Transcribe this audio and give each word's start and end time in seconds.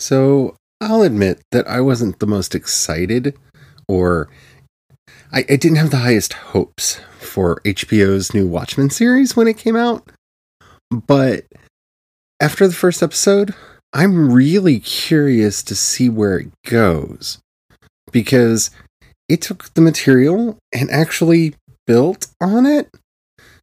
So 0.00 0.56
I'll 0.80 1.02
admit 1.02 1.40
that 1.52 1.66
I 1.68 1.80
wasn't 1.80 2.18
the 2.18 2.26
most 2.26 2.54
excited 2.54 3.36
or 3.88 4.28
I, 5.32 5.44
I, 5.48 5.56
didn't 5.56 5.76
have 5.76 5.90
the 5.90 5.98
highest 5.98 6.32
hopes 6.32 7.00
for 7.18 7.60
HBO's 7.64 8.34
new 8.34 8.46
Watchmen 8.46 8.90
series 8.90 9.36
when 9.36 9.48
it 9.48 9.58
came 9.58 9.76
out. 9.76 10.08
But 10.90 11.44
after 12.40 12.66
the 12.66 12.74
first 12.74 13.02
episode, 13.02 13.54
I'm 13.92 14.32
really 14.32 14.80
curious 14.80 15.62
to 15.64 15.74
see 15.74 16.08
where 16.08 16.38
it 16.38 16.50
goes 16.66 17.38
because 18.12 18.70
it 19.28 19.40
took 19.40 19.72
the 19.74 19.80
material 19.80 20.58
and 20.72 20.90
actually 20.90 21.54
built 21.86 22.26
on 22.40 22.66
it. 22.66 22.90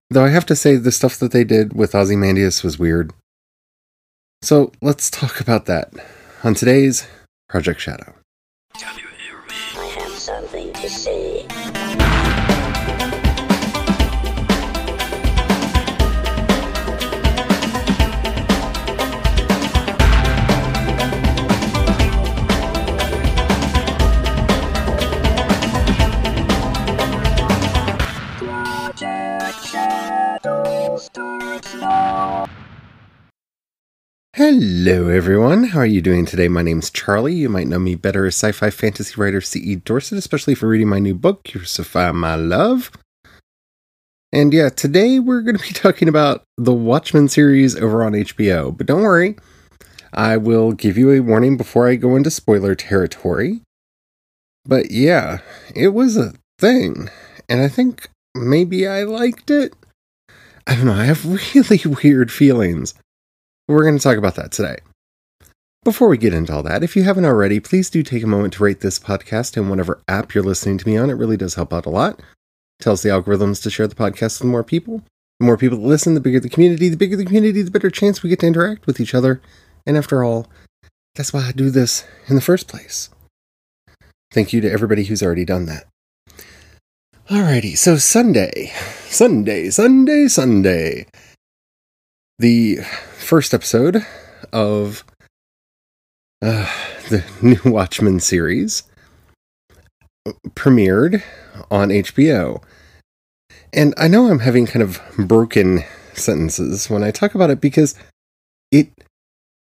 Though 0.09 0.25
I 0.25 0.29
have 0.29 0.45
to 0.47 0.55
say, 0.55 0.75
the 0.75 0.91
stuff 0.91 1.17
that 1.19 1.31
they 1.31 1.43
did 1.43 1.73
with 1.73 1.95
Ozymandias 1.95 2.63
was 2.63 2.77
weird. 2.77 3.13
So 4.41 4.71
let's 4.81 5.09
talk 5.09 5.39
about 5.39 5.65
that 5.67 5.93
on 6.43 6.53
today's 6.55 7.07
Project 7.47 7.79
Shadow. 7.79 8.15
Hello, 34.53 35.07
everyone. 35.07 35.63
How 35.63 35.79
are 35.79 35.85
you 35.85 36.01
doing 36.01 36.25
today? 36.25 36.49
My 36.49 36.61
name's 36.61 36.89
Charlie. 36.89 37.33
You 37.33 37.47
might 37.47 37.67
know 37.67 37.79
me 37.79 37.95
better 37.95 38.25
as 38.25 38.35
sci 38.35 38.51
fi 38.51 38.69
fantasy 38.69 39.13
writer 39.15 39.39
C.E. 39.39 39.77
Dorset, 39.77 40.17
especially 40.17 40.55
for 40.55 40.67
reading 40.67 40.89
my 40.89 40.99
new 40.99 41.15
book, 41.15 41.47
Crucify 41.49 42.11
My 42.11 42.35
Love. 42.35 42.91
And 44.33 44.53
yeah, 44.53 44.67
today 44.67 45.19
we're 45.19 45.39
going 45.41 45.57
to 45.57 45.63
be 45.63 45.73
talking 45.73 46.09
about 46.09 46.43
the 46.57 46.73
Watchmen 46.73 47.29
series 47.29 47.77
over 47.77 48.03
on 48.03 48.11
HBO. 48.11 48.75
But 48.77 48.87
don't 48.87 49.03
worry, 49.03 49.37
I 50.11 50.35
will 50.35 50.73
give 50.73 50.97
you 50.97 51.11
a 51.11 51.21
warning 51.21 51.55
before 51.55 51.87
I 51.87 51.95
go 51.95 52.17
into 52.17 52.29
spoiler 52.29 52.75
territory. 52.75 53.61
But 54.65 54.91
yeah, 54.91 55.37
it 55.73 55.93
was 55.93 56.17
a 56.17 56.33
thing. 56.59 57.09
And 57.47 57.61
I 57.61 57.69
think 57.69 58.09
maybe 58.35 58.85
I 58.85 59.03
liked 59.03 59.49
it. 59.49 59.73
I 60.67 60.75
don't 60.75 60.87
know, 60.87 60.91
I 60.91 61.05
have 61.05 61.25
really 61.55 61.79
weird 62.03 62.33
feelings 62.33 62.95
we're 63.67 63.83
going 63.83 63.97
to 63.97 64.03
talk 64.03 64.17
about 64.17 64.35
that 64.35 64.51
today. 64.51 64.77
Before 65.83 66.09
we 66.09 66.17
get 66.17 66.33
into 66.33 66.53
all 66.53 66.61
that, 66.63 66.83
if 66.83 66.95
you 66.95 67.03
haven't 67.03 67.25
already, 67.25 67.59
please 67.59 67.89
do 67.89 68.03
take 68.03 68.21
a 68.21 68.27
moment 68.27 68.53
to 68.53 68.63
rate 68.63 68.81
this 68.81 68.99
podcast 68.99 69.57
in 69.57 69.67
whatever 69.67 69.99
app 70.07 70.33
you're 70.35 70.43
listening 70.43 70.77
to 70.77 70.87
me 70.87 70.95
on. 70.95 71.09
It 71.09 71.13
really 71.13 71.37
does 71.37 71.55
help 71.55 71.73
out 71.73 71.87
a 71.87 71.89
lot. 71.89 72.19
It 72.19 72.83
tells 72.83 73.01
the 73.01 73.09
algorithms 73.09 73.63
to 73.63 73.71
share 73.71 73.87
the 73.87 73.95
podcast 73.95 74.39
with 74.39 74.51
more 74.51 74.63
people. 74.63 75.01
The 75.39 75.45
more 75.45 75.57
people 75.57 75.79
that 75.79 75.87
listen, 75.87 76.13
the 76.13 76.19
bigger 76.19 76.39
the 76.39 76.49
community. 76.49 76.87
The 76.89 76.97
bigger 76.97 77.17
the 77.17 77.25
community, 77.25 77.63
the 77.63 77.71
better 77.71 77.89
chance 77.89 78.21
we 78.21 78.29
get 78.29 78.41
to 78.41 78.47
interact 78.47 78.85
with 78.85 78.99
each 78.99 79.15
other. 79.15 79.41
And 79.87 79.97
after 79.97 80.23
all, 80.23 80.45
that's 81.15 81.33
why 81.33 81.47
I 81.47 81.51
do 81.51 81.71
this 81.71 82.05
in 82.27 82.35
the 82.35 82.41
first 82.41 82.67
place. 82.67 83.09
Thank 84.31 84.53
you 84.53 84.61
to 84.61 84.71
everybody 84.71 85.05
who's 85.05 85.23
already 85.23 85.45
done 85.45 85.65
that. 85.65 85.87
Alrighty, 87.27 87.77
so 87.77 87.97
Sunday, 87.97 88.71
Sunday, 89.07 89.71
Sunday, 89.71 90.27
Sunday. 90.27 91.07
The 92.41 92.77
first 93.17 93.53
episode 93.53 94.03
of 94.51 95.03
uh, 96.41 96.65
the 97.09 97.23
new 97.43 97.71
Watchmen 97.71 98.19
series 98.19 98.81
premiered 100.55 101.21
on 101.69 101.89
HBO. 101.89 102.63
And 103.71 103.93
I 103.95 104.07
know 104.07 104.25
I'm 104.25 104.39
having 104.39 104.65
kind 104.65 104.81
of 104.81 104.99
broken 105.19 105.83
sentences 106.15 106.89
when 106.89 107.03
I 107.03 107.11
talk 107.11 107.35
about 107.35 107.51
it 107.51 107.61
because 107.61 107.93
it 108.71 108.89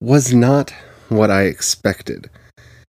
was 0.01 0.33
not 0.33 0.73
what 1.09 1.29
I 1.29 1.43
expected. 1.43 2.27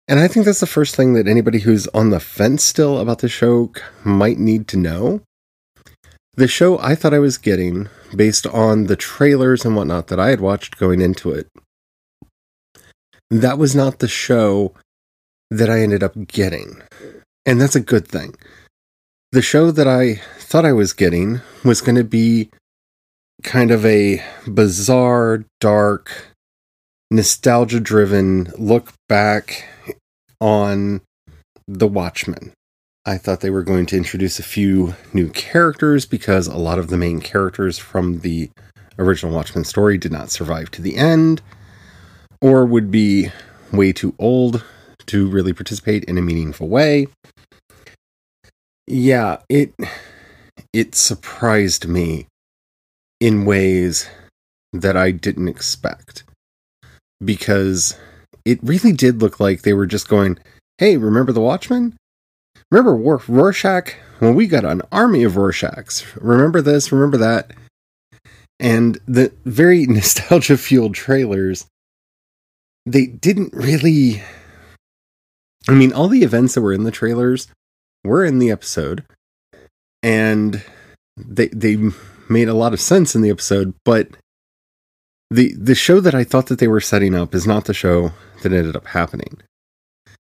And 0.08 0.20
I 0.20 0.28
think 0.28 0.46
that's 0.46 0.60
the 0.60 0.68
first 0.68 0.96
thing 0.96 1.14
that 1.14 1.28
anybody 1.28 1.58
who's 1.62 1.88
on 1.96 2.12
the 2.12 2.20
fence 2.20 2.64
still 2.64 3.00
about 3.00 3.20
the 3.20 3.28
show 3.28 3.72
might 4.04 4.38
need 4.38 4.68
to 4.68 4.78
know. 4.78 5.24
The 6.36 6.48
show 6.48 6.80
I 6.80 6.96
thought 6.96 7.14
I 7.14 7.20
was 7.20 7.38
getting 7.38 7.90
based 8.16 8.48
on 8.48 8.86
the 8.86 8.96
trailers 8.96 9.66
and 9.66 9.76
whatnot 9.76 10.08
that 10.08 10.20
I 10.20 10.30
had 10.30 10.42
watched 10.42 10.78
going 10.80 11.00
into 11.00 11.32
it. 11.32 11.48
That 13.30 13.60
was 13.60 13.76
not 13.76 14.00
the 14.00 14.08
show 14.08 14.74
that 15.52 15.70
I 15.70 15.82
ended 15.82 16.02
up 16.02 16.28
getting. 16.28 16.82
And 17.46 17.62
that's 17.62 17.76
a 17.76 17.80
good 17.80 18.08
thing. 18.08 18.36
The 19.32 19.42
show 19.42 19.70
that 19.72 19.88
I 19.88 20.16
thought 20.38 20.66
I 20.66 20.74
was 20.74 20.94
getting 20.94 21.42
was 21.64 21.82
going 21.82 21.96
to 21.96 22.04
be 22.04 22.50
kind 23.44 23.72
of 23.72 23.86
a 23.86 24.24
bizarre, 24.48 25.46
dark, 25.60 26.34
nostalgia 27.12 27.80
driven 27.80 28.52
look 28.58 28.94
back 29.08 29.68
on 30.42 31.02
The 31.68 31.88
Watchmen. 31.88 32.54
I 33.06 33.18
thought 33.18 33.42
they 33.42 33.50
were 33.50 33.64
going 33.64 33.86
to 33.88 33.98
introduce 33.98 34.40
a 34.40 34.44
few 34.44 34.96
new 35.12 35.30
characters 35.30 36.06
because 36.06 36.48
a 36.48 36.58
lot 36.58 36.80
of 36.80 36.88
the 36.88 36.98
main 36.98 37.20
characters 37.20 37.78
from 37.78 38.20
the 38.20 38.50
original 38.98 39.36
Watchmen 39.36 39.66
story 39.66 39.98
did 39.98 40.12
not 40.12 40.32
survive 40.32 40.72
to 40.72 40.82
the 40.82 40.96
end 40.96 41.42
or 42.42 42.66
would 42.66 42.92
be 42.92 43.30
way 43.74 43.92
too 43.92 44.16
old 44.20 44.64
to 45.08 45.28
really 45.28 45.52
participate 45.52 46.06
in 46.06 46.18
a 46.18 46.22
meaningful 46.22 46.70
way. 46.70 47.08
Yeah, 48.88 49.38
it 49.50 49.74
it 50.72 50.96
surprised 50.96 51.88
me 51.88 52.28
in 53.20 53.44
ways 53.44 54.08
that 54.72 54.96
I 54.96 55.12
didn't 55.12 55.50
expect 55.50 56.24
because 57.24 57.98
it 58.46 58.60
really 58.64 58.94
did 58.94 59.22
look 59.22 59.42
like 59.42 59.62
they 59.62 59.74
were 59.74 59.86
just 59.86 60.08
going, 60.08 60.38
"Hey, 60.78 60.98
remember 60.98 61.32
the 61.32 61.42
Watchmen? 61.42 61.96
Remember 62.74 63.20
Rorschach? 63.28 63.94
Well, 64.20 64.34
we 64.34 64.48
got 64.48 64.66
an 64.66 64.82
army 64.92 65.24
of 65.24 65.34
Rorschachs. 65.34 66.12
Remember 66.20 66.60
this, 66.60 66.92
remember 66.92 67.18
that. 67.18 67.52
And 68.60 68.98
the 69.08 69.32
very 69.46 69.86
nostalgia 69.88 70.58
fueled 70.58 70.96
trailers, 70.96 71.68
they 72.88 73.06
didn't 73.06 73.54
really. 73.54 74.24
I 75.68 75.74
mean, 75.74 75.94
all 75.94 76.08
the 76.08 76.24
events 76.24 76.56
that 76.56 76.62
were 76.62 76.74
in 76.74 76.84
the 76.84 76.90
trailers 76.90 77.48
were 78.04 78.26
in 78.26 78.40
the 78.40 78.50
episode, 78.50 79.04
and 80.02 80.64
they 81.16 81.50
they 81.50 81.78
made 82.28 82.50
a 82.50 82.56
lot 82.56 82.74
of 82.74 82.82
sense 82.82 83.14
in 83.14 83.22
the 83.22 83.30
episode, 83.30 83.76
but 83.86 84.08
the 85.30 85.54
the 85.54 85.76
show 85.76 86.00
that 86.00 86.16
I 86.16 86.24
thought 86.24 86.48
that 86.48 86.58
they 86.58 86.68
were 86.68 86.82
setting 86.82 87.14
up 87.14 87.36
is 87.36 87.46
not 87.46 87.66
the 87.66 87.76
show 87.76 88.14
that 88.42 88.52
ended 88.52 88.76
up 88.76 88.88
happening. 88.88 89.44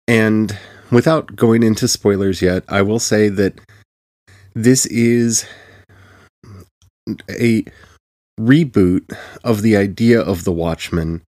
And 0.06 0.56
without 0.90 1.36
going 1.36 1.62
into 1.62 1.88
spoilers 1.88 2.42
yet, 2.42 2.64
I 2.68 2.82
will 2.82 2.98
say 2.98 3.28
that 3.28 3.60
this 4.54 4.86
is 4.86 5.46
a 7.30 7.64
reboot 8.38 9.16
of 9.44 9.62
the 9.62 9.76
idea 9.76 10.20
of 10.20 10.44
the 10.44 10.52
Watchmen 10.52 11.22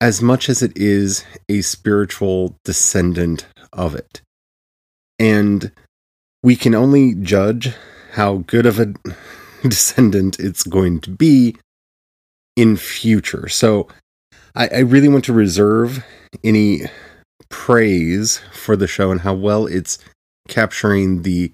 as 0.00 0.20
much 0.20 0.48
as 0.48 0.62
it 0.62 0.72
is 0.76 1.24
a 1.48 1.60
spiritual 1.62 2.56
descendant 2.64 3.46
of 3.72 3.94
it. 3.94 4.20
And 5.18 5.70
we 6.42 6.56
can 6.56 6.74
only 6.74 7.14
judge 7.14 7.72
how 8.12 8.38
good 8.38 8.66
of 8.66 8.80
a 8.80 8.92
descendant 9.62 10.40
it's 10.40 10.64
going 10.64 11.00
to 11.02 11.10
be 11.10 11.56
in 12.56 12.76
future. 12.76 13.48
So 13.48 13.86
I, 14.56 14.68
I 14.68 14.78
really 14.80 15.08
want 15.08 15.24
to 15.26 15.32
reserve 15.32 16.04
any 16.42 16.82
praise 17.52 18.38
for 18.50 18.74
the 18.74 18.88
show 18.88 19.12
and 19.12 19.20
how 19.20 19.34
well 19.34 19.66
it's 19.66 19.98
capturing 20.48 21.22
the 21.22 21.52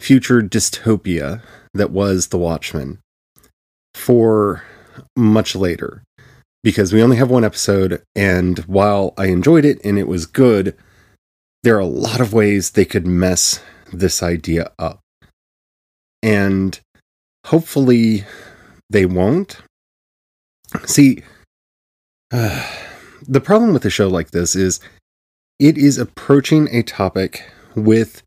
future 0.00 0.40
dystopia 0.40 1.42
that 1.74 1.92
was 1.92 2.28
The 2.28 2.38
Watchmen 2.38 2.98
for 3.94 4.64
much 5.16 5.54
later. 5.54 6.02
Because 6.64 6.92
we 6.92 7.02
only 7.02 7.16
have 7.16 7.30
one 7.30 7.44
episode, 7.44 8.02
and 8.14 8.58
while 8.60 9.14
I 9.16 9.26
enjoyed 9.26 9.64
it 9.64 9.78
and 9.84 9.98
it 9.98 10.08
was 10.08 10.26
good, 10.26 10.76
there 11.62 11.76
are 11.76 11.80
a 11.80 11.86
lot 11.86 12.20
of 12.20 12.32
ways 12.34 12.70
they 12.70 12.84
could 12.84 13.06
mess 13.06 13.62
this 13.92 14.22
idea 14.22 14.70
up. 14.78 15.00
And 16.22 16.78
hopefully 17.46 18.24
they 18.90 19.06
won't. 19.06 19.58
See, 20.84 21.22
uh, 22.32 22.66
the 23.30 23.40
problem 23.40 23.72
with 23.72 23.84
a 23.84 23.90
show 23.90 24.08
like 24.08 24.32
this 24.32 24.54
is 24.54 24.80
it 25.58 25.78
is 25.78 25.96
approaching 25.96 26.68
a 26.70 26.82
topic 26.82 27.50
with 27.74 28.22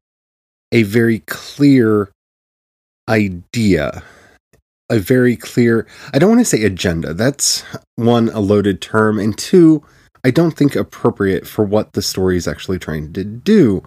a 0.71 0.83
very 0.83 1.19
clear 1.19 2.09
idea 3.07 4.01
a 4.89 4.97
very 4.97 5.35
clear 5.35 5.85
i 6.13 6.19
don't 6.19 6.29
want 6.29 6.41
to 6.41 6.45
say 6.45 6.63
agenda 6.63 7.13
that's 7.13 7.63
one 7.95 8.29
a 8.29 8.39
loaded 8.39 8.81
term 8.81 9.19
and 9.19 9.37
two 9.37 9.83
I 10.25 10.31
don't 10.31 10.51
think 10.51 10.75
appropriate 10.75 11.45
for 11.45 11.65
what 11.65 11.93
the 11.93 12.01
story 12.01 12.37
is 12.37 12.47
actually 12.47 12.79
trying 12.79 13.11
to 13.13 13.23
do. 13.23 13.83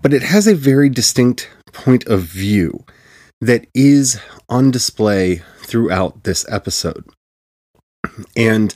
But 0.00 0.14
it 0.14 0.22
has 0.22 0.46
a 0.46 0.54
very 0.54 0.88
distinct 0.88 1.50
point 1.72 2.06
of 2.06 2.22
view 2.22 2.84
that 3.40 3.66
is 3.74 4.20
on 4.48 4.70
display 4.70 5.42
throughout 5.58 6.24
this 6.24 6.46
episode. 6.48 7.04
And 8.34 8.74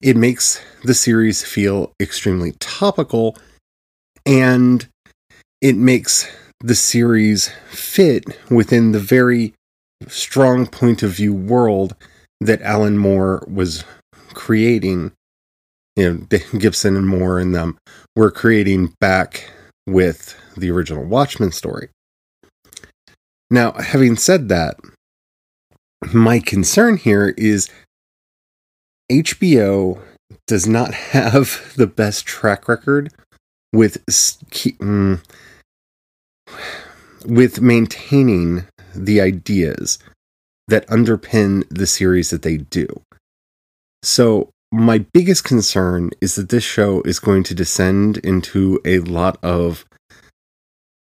it 0.00 0.16
makes 0.16 0.60
the 0.82 0.94
series 0.94 1.42
feel 1.42 1.92
extremely 2.00 2.52
topical 2.52 3.36
and 4.24 4.88
it 5.60 5.76
makes 5.76 6.30
the 6.60 6.74
series 6.74 7.50
fit 7.70 8.24
within 8.50 8.92
the 8.92 9.00
very 9.00 9.54
strong 10.08 10.66
point 10.66 11.02
of 11.02 11.12
view 11.12 11.34
world 11.34 11.94
that 12.40 12.62
Alan 12.62 12.98
Moore 12.98 13.44
was 13.48 13.84
creating. 14.32 15.12
You 15.96 16.12
know, 16.12 16.38
Gibson 16.58 16.96
and 16.96 17.06
Moore 17.06 17.38
and 17.38 17.54
them 17.54 17.76
were 18.16 18.30
creating 18.30 18.94
back 19.00 19.50
with 19.86 20.36
the 20.56 20.70
original 20.70 21.04
Watchmen 21.04 21.52
story. 21.52 21.88
Now, 23.50 23.72
having 23.72 24.16
said 24.16 24.48
that, 24.48 24.76
my 26.12 26.38
concern 26.38 26.96
here 26.96 27.34
is 27.36 27.68
HBO 29.10 30.00
does 30.46 30.66
not 30.66 30.94
have 31.12 31.74
the 31.76 31.86
best 31.86 32.26
track 32.26 32.68
record 32.68 33.12
with 33.72 34.04
mm, 34.06 35.20
with 37.26 37.60
maintaining 37.60 38.64
the 38.94 39.20
ideas 39.20 39.98
that 40.68 40.86
underpin 40.86 41.64
the 41.68 41.86
series 41.86 42.30
that 42.30 42.42
they 42.42 42.56
do. 42.56 43.02
So, 44.02 44.50
my 44.72 44.98
biggest 45.12 45.44
concern 45.44 46.10
is 46.20 46.36
that 46.36 46.48
this 46.48 46.64
show 46.64 47.02
is 47.02 47.18
going 47.18 47.42
to 47.44 47.54
descend 47.54 48.18
into 48.18 48.80
a 48.84 49.00
lot 49.00 49.36
of 49.42 49.84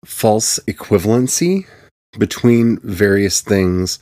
false 0.04 0.60
equivalency 0.68 1.68
between 2.18 2.80
various 2.80 3.42
things, 3.42 4.00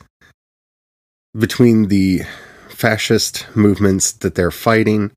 between 1.38 1.88
the 1.88 2.22
fascist 2.80 3.46
movements 3.54 4.10
that 4.10 4.34
they're 4.34 4.50
fighting 4.50 5.12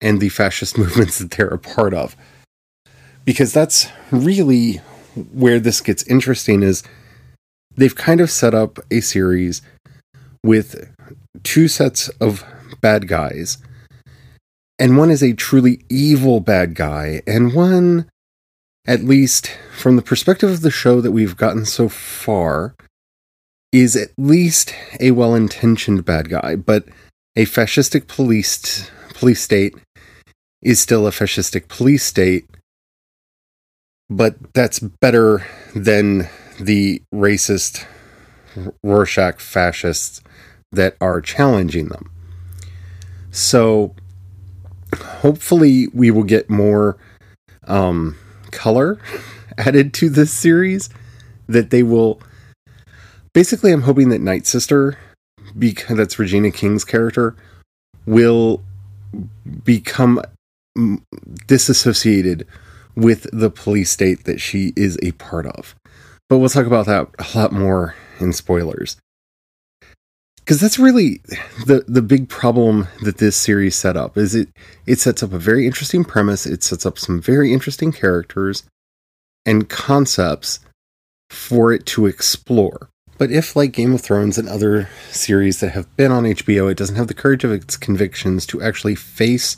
and 0.00 0.20
the 0.20 0.28
fascist 0.28 0.76
movements 0.82 1.18
that 1.18 1.30
they're 1.32 1.48
a 1.48 1.58
part 1.58 1.94
of. 1.94 2.14
Because 3.24 3.52
that's 3.52 3.88
really 4.10 4.80
where 5.32 5.58
this 5.58 5.80
gets 5.80 6.02
interesting 6.04 6.62
is 6.62 6.82
they've 7.76 7.96
kind 7.96 8.20
of 8.20 8.30
set 8.30 8.54
up 8.54 8.78
a 8.90 9.00
series 9.00 9.62
with 10.44 10.94
two 11.42 11.66
sets 11.68 12.08
of 12.20 12.44
bad 12.80 13.08
guys. 13.08 13.58
And 14.78 14.96
one 14.96 15.10
is 15.10 15.22
a 15.22 15.32
truly 15.32 15.80
evil 15.88 16.38
bad 16.38 16.74
guy, 16.74 17.22
and 17.26 17.52
one, 17.52 18.08
at 18.86 19.02
least 19.02 19.58
from 19.76 19.96
the 19.96 20.02
perspective 20.02 20.50
of 20.50 20.60
the 20.60 20.70
show 20.70 21.00
that 21.00 21.10
we've 21.10 21.36
gotten 21.36 21.64
so 21.64 21.88
far, 21.88 22.74
is 23.72 23.96
at 23.96 24.10
least 24.16 24.74
a 25.00 25.10
well 25.10 25.34
intentioned 25.34 26.04
bad 26.04 26.28
guy, 26.28 26.56
but 26.56 26.84
a 27.36 27.44
fascistic 27.44 28.06
police 28.06 28.90
police 29.14 29.42
state 29.42 29.74
is 30.62 30.80
still 30.80 31.06
a 31.06 31.10
fascistic 31.10 31.68
police 31.68 32.04
state, 32.04 32.48
but 34.08 34.36
that's 34.54 34.78
better 34.78 35.46
than 35.74 36.28
the 36.60 37.02
racist 37.14 37.84
Rorschach 38.82 39.40
fascists 39.40 40.20
that 40.72 40.96
are 41.00 41.20
challenging 41.20 41.88
them. 41.88 42.10
So 43.30 43.94
hopefully 44.96 45.88
we 45.92 46.10
will 46.10 46.24
get 46.24 46.50
more 46.50 46.96
um, 47.66 48.16
color 48.50 48.98
added 49.58 49.92
to 49.94 50.08
this 50.08 50.32
series 50.32 50.88
that 51.46 51.70
they 51.70 51.82
will 51.82 52.20
basically 53.32 53.72
i'm 53.72 53.82
hoping 53.82 54.08
that 54.08 54.20
night 54.20 54.46
sister 54.46 54.98
because 55.58 55.96
that's 55.96 56.18
regina 56.18 56.50
king's 56.50 56.84
character 56.84 57.36
will 58.06 58.62
become 59.64 60.20
disassociated 61.46 62.46
with 62.94 63.28
the 63.32 63.50
police 63.50 63.90
state 63.90 64.24
that 64.24 64.40
she 64.40 64.72
is 64.76 64.98
a 65.02 65.12
part 65.12 65.46
of. 65.46 65.74
But 66.28 66.38
we'll 66.38 66.48
talk 66.48 66.66
about 66.66 66.86
that 66.86 67.08
a 67.18 67.38
lot 67.38 67.52
more 67.52 67.94
in 68.18 68.32
spoilers. 68.32 68.96
Because 70.38 70.60
that's 70.60 70.78
really 70.78 71.20
the 71.66 71.84
the 71.86 72.00
big 72.00 72.28
problem 72.28 72.88
that 73.02 73.18
this 73.18 73.36
series 73.36 73.76
set 73.76 73.96
up 73.98 74.16
is 74.16 74.34
it 74.34 74.48
it 74.86 74.98
sets 74.98 75.22
up 75.22 75.32
a 75.34 75.38
very 75.38 75.66
interesting 75.66 76.04
premise 76.04 76.46
it 76.46 76.62
sets 76.62 76.86
up 76.86 76.98
some 76.98 77.20
very 77.20 77.52
interesting 77.52 77.92
characters 77.92 78.62
and 79.44 79.68
concepts 79.68 80.60
for 81.28 81.70
it 81.70 81.84
to 81.84 82.06
explore 82.06 82.88
but 83.18 83.30
if 83.30 83.54
like 83.54 83.72
game 83.72 83.94
of 83.94 84.00
thrones 84.00 84.38
and 84.38 84.48
other 84.48 84.88
series 85.10 85.60
that 85.60 85.70
have 85.70 85.94
been 85.96 86.12
on 86.12 86.24
hbo 86.24 86.70
it 86.70 86.76
doesn't 86.76 86.96
have 86.96 87.08
the 87.08 87.14
courage 87.14 87.44
of 87.44 87.52
its 87.52 87.76
convictions 87.76 88.46
to 88.46 88.62
actually 88.62 88.94
face 88.94 89.56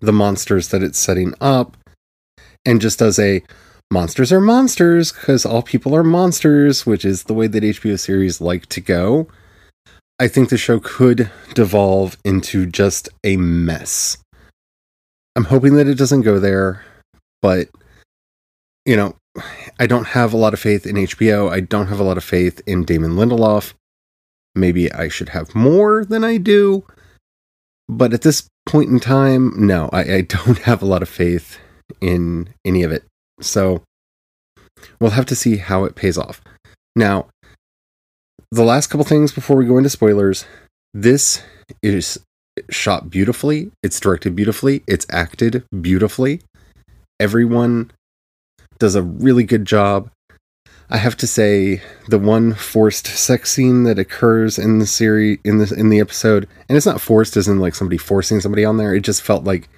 the 0.00 0.12
monsters 0.12 0.68
that 0.68 0.82
it's 0.82 0.98
setting 0.98 1.34
up 1.40 1.76
and 2.66 2.80
just 2.80 2.98
does 2.98 3.18
a 3.18 3.42
monsters 3.90 4.32
are 4.32 4.40
monsters 4.40 5.12
because 5.12 5.46
all 5.46 5.62
people 5.62 5.94
are 5.94 6.04
monsters 6.04 6.84
which 6.84 7.04
is 7.04 7.24
the 7.24 7.34
way 7.34 7.46
that 7.46 7.62
hbo 7.62 7.98
series 7.98 8.40
like 8.40 8.66
to 8.66 8.80
go 8.80 9.28
I 10.20 10.26
think 10.26 10.48
the 10.48 10.58
show 10.58 10.80
could 10.80 11.30
devolve 11.54 12.16
into 12.24 12.66
just 12.66 13.08
a 13.22 13.36
mess. 13.36 14.18
I'm 15.36 15.44
hoping 15.44 15.74
that 15.74 15.86
it 15.86 15.94
doesn't 15.94 16.22
go 16.22 16.40
there, 16.40 16.84
but 17.40 17.68
you 18.84 18.96
know, 18.96 19.14
I 19.78 19.86
don't 19.86 20.08
have 20.08 20.32
a 20.32 20.36
lot 20.36 20.54
of 20.54 20.60
faith 20.60 20.86
in 20.86 20.96
HBO. 20.96 21.50
I 21.50 21.60
don't 21.60 21.86
have 21.86 22.00
a 22.00 22.04
lot 22.04 22.16
of 22.16 22.24
faith 22.24 22.60
in 22.66 22.84
Damon 22.84 23.12
Lindelof. 23.12 23.74
Maybe 24.54 24.92
I 24.92 25.08
should 25.08 25.30
have 25.30 25.54
more 25.54 26.04
than 26.04 26.24
I 26.24 26.36
do. 26.36 26.84
But 27.88 28.12
at 28.12 28.22
this 28.22 28.48
point 28.66 28.90
in 28.90 29.00
time, 29.00 29.52
no, 29.56 29.88
I, 29.92 30.14
I 30.14 30.20
don't 30.28 30.58
have 30.58 30.82
a 30.82 30.86
lot 30.86 31.02
of 31.02 31.08
faith 31.08 31.58
in 32.00 32.54
any 32.64 32.82
of 32.82 32.92
it. 32.92 33.04
So 33.40 33.82
we'll 35.00 35.12
have 35.12 35.26
to 35.26 35.36
see 35.36 35.56
how 35.58 35.84
it 35.84 35.94
pays 35.94 36.18
off. 36.18 36.40
Now, 36.96 37.28
the 38.50 38.64
last 38.64 38.88
couple 38.88 39.04
things 39.04 39.32
before 39.32 39.56
we 39.56 39.66
go 39.66 39.76
into 39.76 39.90
spoilers 39.90 40.46
this 40.94 41.42
is 41.82 42.18
shot 42.70 43.10
beautifully 43.10 43.70
it's 43.82 44.00
directed 44.00 44.34
beautifully 44.34 44.82
it's 44.86 45.06
acted 45.10 45.64
beautifully 45.80 46.40
everyone 47.20 47.90
does 48.78 48.94
a 48.94 49.02
really 49.02 49.44
good 49.44 49.64
job 49.64 50.10
i 50.90 50.96
have 50.96 51.16
to 51.16 51.26
say 51.26 51.82
the 52.08 52.18
one 52.18 52.54
forced 52.54 53.06
sex 53.06 53.52
scene 53.52 53.84
that 53.84 53.98
occurs 53.98 54.58
in 54.58 54.78
the 54.78 54.86
series 54.86 55.38
in 55.44 55.58
the 55.58 55.74
in 55.76 55.88
the 55.88 56.00
episode 56.00 56.48
and 56.68 56.76
it's 56.76 56.86
not 56.86 57.00
forced 57.00 57.36
as 57.36 57.48
in 57.48 57.58
like 57.58 57.74
somebody 57.74 57.98
forcing 57.98 58.40
somebody 58.40 58.64
on 58.64 58.76
there 58.76 58.94
it 58.94 59.00
just 59.00 59.22
felt 59.22 59.44
like 59.44 59.68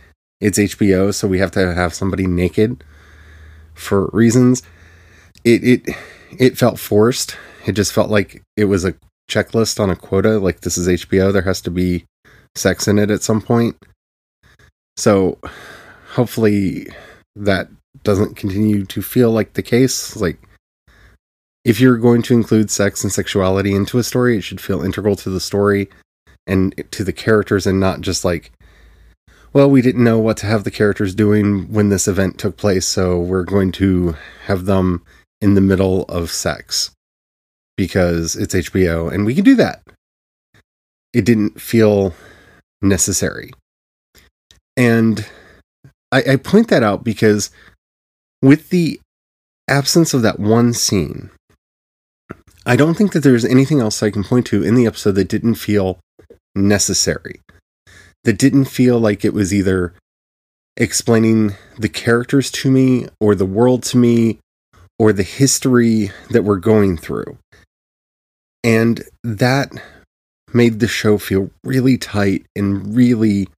it's 0.41 0.59
hbo 0.59 1.13
so 1.13 1.29
we 1.29 1.39
have 1.39 1.51
to 1.51 1.75
have 1.75 1.95
somebody 1.95 2.27
naked 2.27 2.83
for 3.75 4.07
reasons 4.13 4.63
it 5.45 5.65
it 5.65 5.97
it 6.39 6.59
felt 6.59 6.79
forced 6.79 7.37
it 7.67 7.73
just 7.73 7.93
felt 7.93 8.11
like 8.11 8.43
it 8.57 8.65
was 8.65 8.85
a 8.85 8.95
checklist 9.31 9.81
on 9.81 9.89
a 9.89 9.97
quota. 9.97 10.39
Like 10.39 10.61
this 10.61 10.77
is 10.77 10.89
HBO, 10.89 11.33
there 11.33 11.43
has 11.43 11.63
to 11.63 11.71
be 11.71 12.05
sex 12.55 12.89
in 12.89 12.99
it 12.99 13.11
at 13.11 13.23
some 13.23 13.41
point. 13.41 13.77
So 14.97 15.39
hopefully 16.13 16.89
that 17.37 17.69
doesn't 18.03 18.37
continue 18.37 18.85
to 18.87 19.03
feel 19.03 19.31
like 19.31 19.55
the 19.55 19.63
case. 19.63 20.17
Like 20.17 20.39
if 21.65 21.81
you're 21.81 21.99
going 21.99 22.23
to 22.23 22.35
include 22.35 22.71
sex 22.71 23.03
and 23.03 23.13
sexuality 23.13 23.75
into 23.75 23.99
a 23.99 24.05
story, 24.05 24.39
it 24.39 24.43
should 24.43 24.61
feel 24.61 24.83
integral 24.83 25.17
to 25.17 25.31
the 25.31 25.41
story 25.41 25.89
and 26.47 26.75
to 26.91 27.05
the 27.05 27.13
characters 27.13 27.67
and 27.67 27.79
not 27.79 28.01
just 28.01 28.25
like 28.25 28.53
well, 29.53 29.69
we 29.69 29.83
didn't 29.83 30.05
know 30.05 30.19
what 30.19 30.37
to 30.39 30.47
have 30.47 30.63
the 30.63 30.71
characters 30.71 31.13
doing 31.13 31.73
when 31.73 31.89
this 31.89 32.07
event 32.07 32.39
took 32.39 32.57
place, 32.57 32.87
so 32.87 33.19
we're 33.19 33.43
going 33.43 33.73
to 33.73 34.15
have 34.45 34.65
them 34.67 35.03
in 35.41 35.55
the 35.55 35.61
middle 35.61 36.05
of 36.05 36.31
sex 36.31 36.93
because 37.77 38.37
it's 38.37 38.55
HBO 38.55 39.13
and 39.13 39.27
we 39.27 39.35
can 39.35 39.43
do 39.43 39.57
that. 39.57 39.83
It 41.13 41.25
didn't 41.25 41.61
feel 41.61 42.15
necessary. 42.81 43.51
And 44.77 45.27
I, 46.13 46.23
I 46.33 46.37
point 46.37 46.69
that 46.69 46.85
out 46.85 47.03
because 47.03 47.51
with 48.43 48.71
the 48.71 49.01
absence 49.69 50.15
of 50.15 50.23
that 50.23 50.39
one 50.39 50.73
scene, 50.73 51.31
I 52.67 52.77
don't 52.77 52.95
think 52.95 53.13
that 53.13 53.23
there's 53.23 53.45
anything 53.45 53.81
else 53.81 54.03
I 54.03 54.11
can 54.11 54.25
point 54.25 54.47
to 54.47 54.63
in 54.63 54.75
the 54.75 54.87
episode 54.87 55.13
that 55.13 55.29
didn't 55.29 55.55
feel 55.55 55.99
necessary. 56.55 57.41
That 58.25 58.39
didn't 58.39 58.67
feel 58.67 58.99
like 58.99 59.25
it 59.25 59.33
was 59.33 59.55
either 59.55 59.95
explaining 60.77 61.55
the 61.79 61.89
characters 61.89 62.51
to 62.51 62.71
me 62.71 63.07
or 63.21 63.35
the 63.35 63.47
world 63.47 63.83
to 63.85 63.97
me 63.97 64.39
or 64.99 65.13
the 65.13 65.23
history 65.23 66.11
that 66.31 66.45
we're 66.45 66.57
going 66.57 66.97
through. 66.97 67.39
And 68.63 69.03
that 69.25 69.73
made 70.53 70.81
the 70.81 70.89
show 70.89 71.17
feel 71.17 71.51
really 71.65 71.97
tight 71.97 72.45
and 72.55 72.95
really 72.95 73.49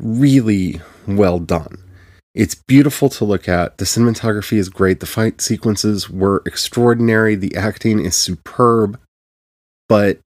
really 0.00 0.80
well 1.06 1.38
done. 1.38 1.89
It's 2.34 2.54
beautiful 2.54 3.08
to 3.10 3.24
look 3.24 3.48
at. 3.48 3.78
The 3.78 3.84
cinematography 3.84 4.56
is 4.56 4.68
great. 4.68 5.00
The 5.00 5.06
fight 5.06 5.40
sequences 5.40 6.08
were 6.08 6.42
extraordinary. 6.46 7.34
The 7.34 7.56
acting 7.56 8.04
is 8.04 8.14
superb. 8.14 9.00
But 9.88 10.20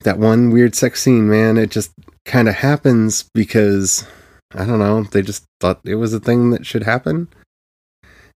that 0.00 0.18
one 0.18 0.50
weird 0.50 0.74
sex 0.74 1.02
scene, 1.02 1.28
man, 1.28 1.56
it 1.56 1.70
just 1.70 1.92
kind 2.24 2.48
of 2.48 2.56
happens 2.56 3.28
because 3.34 4.06
I 4.52 4.64
don't 4.64 4.78
know, 4.78 5.04
they 5.04 5.22
just 5.22 5.44
thought 5.60 5.80
it 5.84 5.96
was 5.96 6.12
a 6.12 6.20
thing 6.20 6.50
that 6.50 6.66
should 6.66 6.82
happen. 6.82 7.28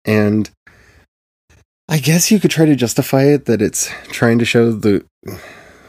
And 0.05 0.49
I 1.87 1.97
guess 1.97 2.31
you 2.31 2.39
could 2.39 2.51
try 2.51 2.65
to 2.65 2.75
justify 2.75 3.23
it 3.23 3.45
that 3.45 3.61
it's 3.61 3.89
trying 4.09 4.37
to 4.39 4.45
show 4.45 4.71
the 4.71 5.03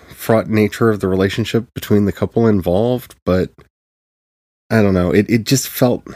fraught 0.09 0.49
nature 0.49 0.91
of 0.91 1.01
the 1.01 1.09
relationship 1.09 1.67
between 1.75 2.05
the 2.05 2.13
couple 2.13 2.47
involved, 2.47 3.15
but 3.25 3.51
I 4.71 4.83
don't 4.83 4.95
know. 4.95 5.11
It 5.11 5.29
it 5.29 5.45
just 5.45 5.69
felt 5.69 6.07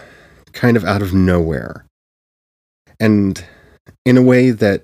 kind 0.55 0.77
of 0.77 0.85
out 0.85 1.03
of 1.03 1.13
nowhere. 1.13 1.85
And 2.99 3.45
in 4.05 4.17
a 4.17 4.23
way 4.23 4.51
that 4.51 4.83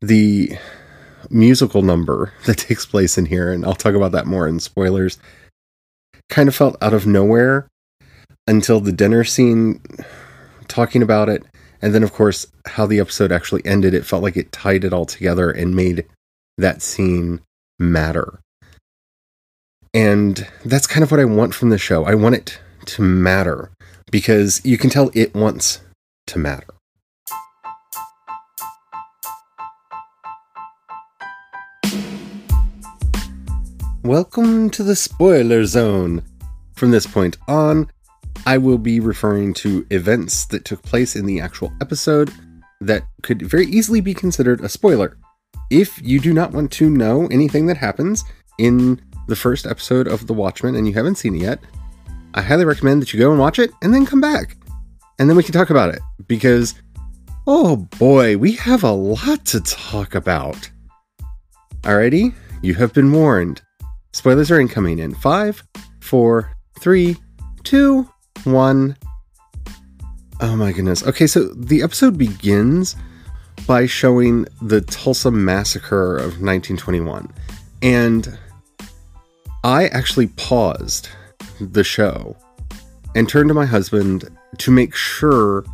the 0.00 0.52
musical 1.30 1.82
number 1.82 2.32
that 2.46 2.58
takes 2.58 2.84
place 2.84 3.16
in 3.16 3.26
here, 3.26 3.50
and 3.52 3.64
I'll 3.64 3.74
talk 3.74 3.94
about 3.94 4.12
that 4.12 4.26
more 4.26 4.46
in 4.46 4.60
spoilers, 4.60 5.18
kind 6.28 6.48
of 6.48 6.54
felt 6.54 6.76
out 6.82 6.92
of 6.92 7.06
nowhere 7.06 7.68
until 8.46 8.80
the 8.80 8.92
dinner 8.92 9.24
scene 9.24 9.80
talking 10.68 11.02
about 11.02 11.28
it. 11.28 11.42
And 11.80 11.94
then, 11.94 12.02
of 12.02 12.12
course, 12.12 12.46
how 12.66 12.86
the 12.86 12.98
episode 12.98 13.30
actually 13.30 13.64
ended, 13.64 13.94
it 13.94 14.04
felt 14.04 14.22
like 14.22 14.36
it 14.36 14.50
tied 14.50 14.84
it 14.84 14.92
all 14.92 15.06
together 15.06 15.50
and 15.50 15.76
made 15.76 16.06
that 16.58 16.82
scene 16.82 17.40
matter. 17.78 18.40
And 19.94 20.46
that's 20.64 20.86
kind 20.86 21.04
of 21.04 21.10
what 21.10 21.20
I 21.20 21.24
want 21.24 21.54
from 21.54 21.70
the 21.70 21.78
show. 21.78 22.04
I 22.04 22.14
want 22.14 22.34
it 22.34 22.58
to 22.86 23.02
matter 23.02 23.70
because 24.10 24.60
you 24.64 24.78
can 24.78 24.90
tell 24.90 25.10
it 25.14 25.34
wants 25.34 25.80
to 26.26 26.38
matter. 26.38 26.66
Welcome 34.02 34.70
to 34.70 34.82
the 34.82 34.96
spoiler 34.96 35.66
zone. 35.66 36.22
From 36.74 36.92
this 36.92 37.06
point 37.06 37.36
on, 37.46 37.90
I 38.46 38.56
will 38.56 38.78
be 38.78 39.00
referring 39.00 39.52
to 39.54 39.86
events 39.90 40.46
that 40.46 40.64
took 40.64 40.82
place 40.82 41.16
in 41.16 41.26
the 41.26 41.40
actual 41.40 41.72
episode 41.80 42.32
that 42.80 43.02
could 43.22 43.42
very 43.42 43.66
easily 43.66 44.00
be 44.00 44.14
considered 44.14 44.60
a 44.62 44.68
spoiler. 44.68 45.18
If 45.70 46.00
you 46.02 46.20
do 46.20 46.32
not 46.32 46.52
want 46.52 46.70
to 46.72 46.88
know 46.88 47.26
anything 47.26 47.66
that 47.66 47.76
happens 47.76 48.24
in 48.58 49.02
the 49.26 49.36
first 49.36 49.66
episode 49.66 50.08
of 50.08 50.26
The 50.26 50.32
Watchmen 50.32 50.76
and 50.76 50.86
you 50.86 50.94
haven't 50.94 51.16
seen 51.16 51.34
it 51.34 51.42
yet, 51.42 51.60
I 52.34 52.42
highly 52.42 52.64
recommend 52.64 53.02
that 53.02 53.12
you 53.12 53.18
go 53.18 53.30
and 53.30 53.40
watch 53.40 53.58
it 53.58 53.70
and 53.82 53.92
then 53.92 54.06
come 54.06 54.20
back. 54.20 54.56
And 55.18 55.28
then 55.28 55.36
we 55.36 55.42
can 55.42 55.52
talk 55.52 55.70
about 55.70 55.94
it 55.94 56.00
because, 56.26 56.74
oh 57.46 57.76
boy, 57.98 58.36
we 58.36 58.52
have 58.52 58.84
a 58.84 58.92
lot 58.92 59.44
to 59.46 59.60
talk 59.60 60.14
about. 60.14 60.70
Alrighty, 61.82 62.34
you 62.62 62.74
have 62.74 62.92
been 62.92 63.12
warned. 63.12 63.62
Spoilers 64.12 64.50
are 64.50 64.60
incoming 64.60 64.98
in 64.98 65.14
five, 65.14 65.62
four, 66.00 66.52
three, 66.80 67.16
two, 67.64 68.08
one. 68.44 68.96
Oh 70.40 70.54
my 70.54 70.72
goodness. 70.72 71.04
Okay, 71.06 71.26
so 71.26 71.48
the 71.54 71.82
episode 71.82 72.16
begins 72.16 72.94
by 73.66 73.86
showing 73.86 74.46
the 74.62 74.80
Tulsa 74.80 75.30
Massacre 75.30 76.16
of 76.16 76.40
1921. 76.40 77.32
And 77.82 78.38
I 79.64 79.88
actually 79.88 80.28
paused 80.28 81.08
the 81.60 81.84
show 81.84 82.36
and 83.14 83.28
turned 83.28 83.48
to 83.48 83.54
my 83.54 83.66
husband 83.66 84.28
to 84.58 84.70
make 84.70 84.94
sure 84.94 85.64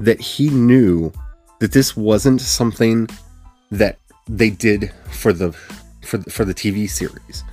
that 0.00 0.20
he 0.20 0.48
knew 0.50 1.12
that 1.60 1.72
this 1.72 1.96
wasn't 1.96 2.40
something 2.40 3.08
that 3.70 3.98
they 4.28 4.50
did 4.50 4.92
for 5.10 5.32
the 5.32 5.52
for 6.02 6.18
the, 6.18 6.30
for 6.30 6.44
the 6.44 6.54
TV 6.54 6.88
series. 6.88 7.44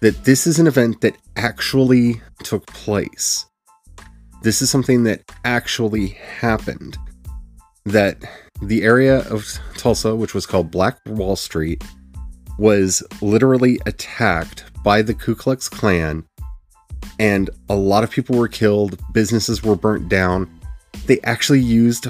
That 0.00 0.24
this 0.24 0.46
is 0.46 0.58
an 0.58 0.66
event 0.66 1.00
that 1.02 1.16
actually 1.36 2.20
took 2.42 2.66
place. 2.66 3.46
This 4.42 4.62
is 4.62 4.70
something 4.70 5.04
that 5.04 5.22
actually 5.44 6.08
happened. 6.08 6.96
That 7.84 8.18
the 8.62 8.82
area 8.82 9.28
of 9.28 9.46
Tulsa, 9.76 10.14
which 10.14 10.34
was 10.34 10.46
called 10.46 10.70
Black 10.70 10.98
Wall 11.06 11.36
Street, 11.36 11.82
was 12.58 13.02
literally 13.22 13.78
attacked 13.86 14.64
by 14.82 15.02
the 15.02 15.14
Ku 15.14 15.34
Klux 15.34 15.68
Klan 15.68 16.24
and 17.20 17.50
a 17.68 17.76
lot 17.76 18.02
of 18.02 18.10
people 18.10 18.38
were 18.38 18.48
killed, 18.48 18.98
businesses 19.12 19.62
were 19.62 19.76
burnt 19.76 20.08
down. 20.08 20.50
They 21.04 21.20
actually 21.20 21.60
used 21.60 22.06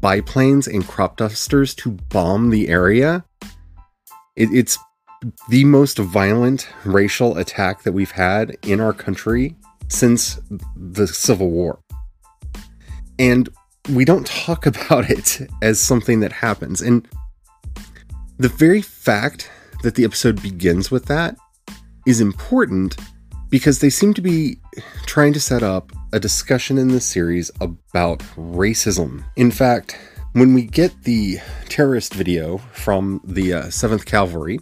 biplanes 0.00 0.68
and 0.68 0.86
crop 0.86 1.16
dusters 1.16 1.74
to 1.74 1.90
bomb 1.90 2.50
the 2.50 2.68
area. 2.68 3.24
It, 4.36 4.50
it's 4.52 4.78
the 5.48 5.64
most 5.64 5.98
violent 5.98 6.68
racial 6.84 7.36
attack 7.38 7.82
that 7.82 7.90
we've 7.90 8.12
had 8.12 8.56
in 8.62 8.80
our 8.80 8.92
country 8.92 9.56
since 9.88 10.38
the 10.76 11.08
Civil 11.08 11.50
War. 11.50 11.80
And 13.18 13.48
we 13.90 14.04
don't 14.04 14.28
talk 14.28 14.64
about 14.72 15.10
it 15.10 15.40
as 15.60 15.80
something 15.80 16.20
that 16.20 16.32
happens. 16.32 16.80
And 16.80 17.08
the 18.38 18.48
very 18.48 18.80
fact 18.80 19.50
that 19.82 19.96
the 19.96 20.04
episode 20.04 20.40
begins 20.40 20.88
with 20.88 21.06
that 21.06 21.36
is 22.06 22.20
important 22.20 22.96
because 23.50 23.78
they 23.78 23.90
seem 23.90 24.14
to 24.14 24.22
be 24.22 24.58
trying 25.06 25.32
to 25.32 25.40
set 25.40 25.62
up 25.62 25.92
a 26.12 26.20
discussion 26.20 26.78
in 26.78 26.88
this 26.88 27.04
series 27.04 27.50
about 27.60 28.20
racism. 28.36 29.24
In 29.36 29.50
fact, 29.50 29.98
when 30.32 30.52
we 30.52 30.62
get 30.62 31.04
the 31.04 31.38
terrorist 31.68 32.14
video 32.14 32.58
from 32.72 33.20
the 33.24 33.52
uh, 33.52 33.62
7th 33.64 34.04
Cavalry, 34.04 34.60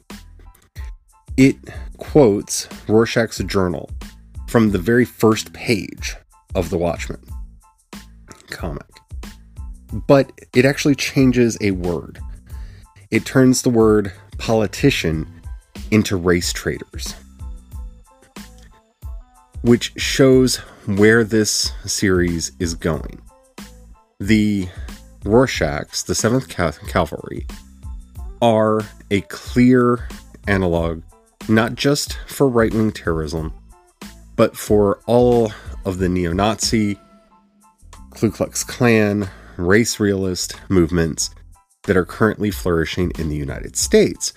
it 1.37 1.57
quotes 1.97 2.69
Rorschach's 2.89 3.39
journal 3.45 3.91
from 4.47 4.71
the 4.71 4.79
very 4.79 5.05
first 5.05 5.53
page 5.53 6.17
of 6.55 6.71
the 6.71 6.79
Watchmen 6.79 7.21
comic. 8.51 8.87
But 9.93 10.31
it 10.55 10.65
actually 10.65 10.95
changes 10.95 11.59
a 11.61 11.73
word. 11.73 12.21
It 13.11 13.25
turns 13.25 13.63
the 13.63 13.71
word 13.71 14.13
politician 14.39 15.29
into 15.91 16.17
race 16.17 16.53
traitors 16.53 17.15
which 19.65 19.95
shows 19.97 20.57
where 20.85 21.25
this 21.25 21.73
series 21.87 22.53
is 22.59 22.75
going. 22.75 23.19
The 24.21 24.69
Rorschachs, 25.25 26.05
the 26.05 26.13
7th 26.13 26.51
Cavalry, 26.87 27.47
are 28.43 28.83
a 29.11 29.23
clear 29.23 30.07
analog 30.47 31.03
not 31.49 31.77
just 31.77 32.19
for 32.27 32.47
right 32.47 32.75
wing 32.75 32.93
terrorism, 32.93 33.55
but 34.37 34.55
for 34.55 35.01
all 35.07 35.51
of 35.87 35.97
the 35.97 36.11
neo 36.11 36.35
Nazi, 36.35 36.99
Ku 38.11 38.31
Klux 38.31 38.65
Klan, 38.65 39.31
race 39.57 39.99
realist 39.99 40.61
movements 40.69 41.31
that 41.85 41.97
are 41.97 42.05
currently 42.05 42.51
flourishing 42.51 43.13
in 43.19 43.31
the 43.31 43.37
United 43.37 43.77
States, 43.77 44.35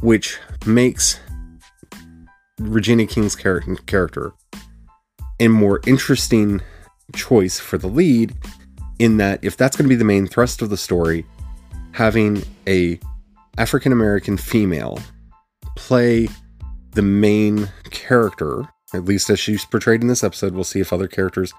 which 0.00 0.40
makes 0.66 1.20
Regina 2.58 3.06
King's 3.06 3.36
character 3.36 4.32
a 5.40 5.48
more 5.48 5.80
interesting 5.86 6.60
choice 7.14 7.58
for 7.58 7.78
the 7.78 7.88
lead 7.88 8.34
in 8.98 9.16
that 9.16 9.42
if 9.42 9.56
that's 9.56 9.76
going 9.76 9.84
to 9.84 9.88
be 9.88 9.96
the 9.96 10.04
main 10.04 10.26
thrust 10.26 10.62
of 10.62 10.70
the 10.70 10.76
story, 10.76 11.24
having 11.92 12.42
a 12.68 13.00
African 13.58 13.92
American 13.92 14.36
female 14.36 14.98
play 15.76 16.28
the 16.92 17.02
main 17.02 17.68
character, 17.90 18.68
at 18.94 19.04
least 19.04 19.30
as 19.30 19.40
she's 19.40 19.64
portrayed 19.64 20.02
in 20.02 20.08
this 20.08 20.22
episode, 20.22 20.54
we'll 20.54 20.64
see 20.64 20.80
if 20.80 20.92
other 20.92 21.08
characters 21.08 21.52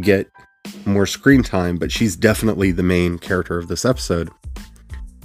get 0.00 0.30
more 0.84 1.06
screen 1.06 1.42
time, 1.42 1.76
but 1.76 1.92
she's 1.92 2.16
definitely 2.16 2.70
the 2.72 2.82
main 2.82 3.18
character 3.18 3.58
of 3.58 3.68
this 3.68 3.84
episode, 3.84 4.30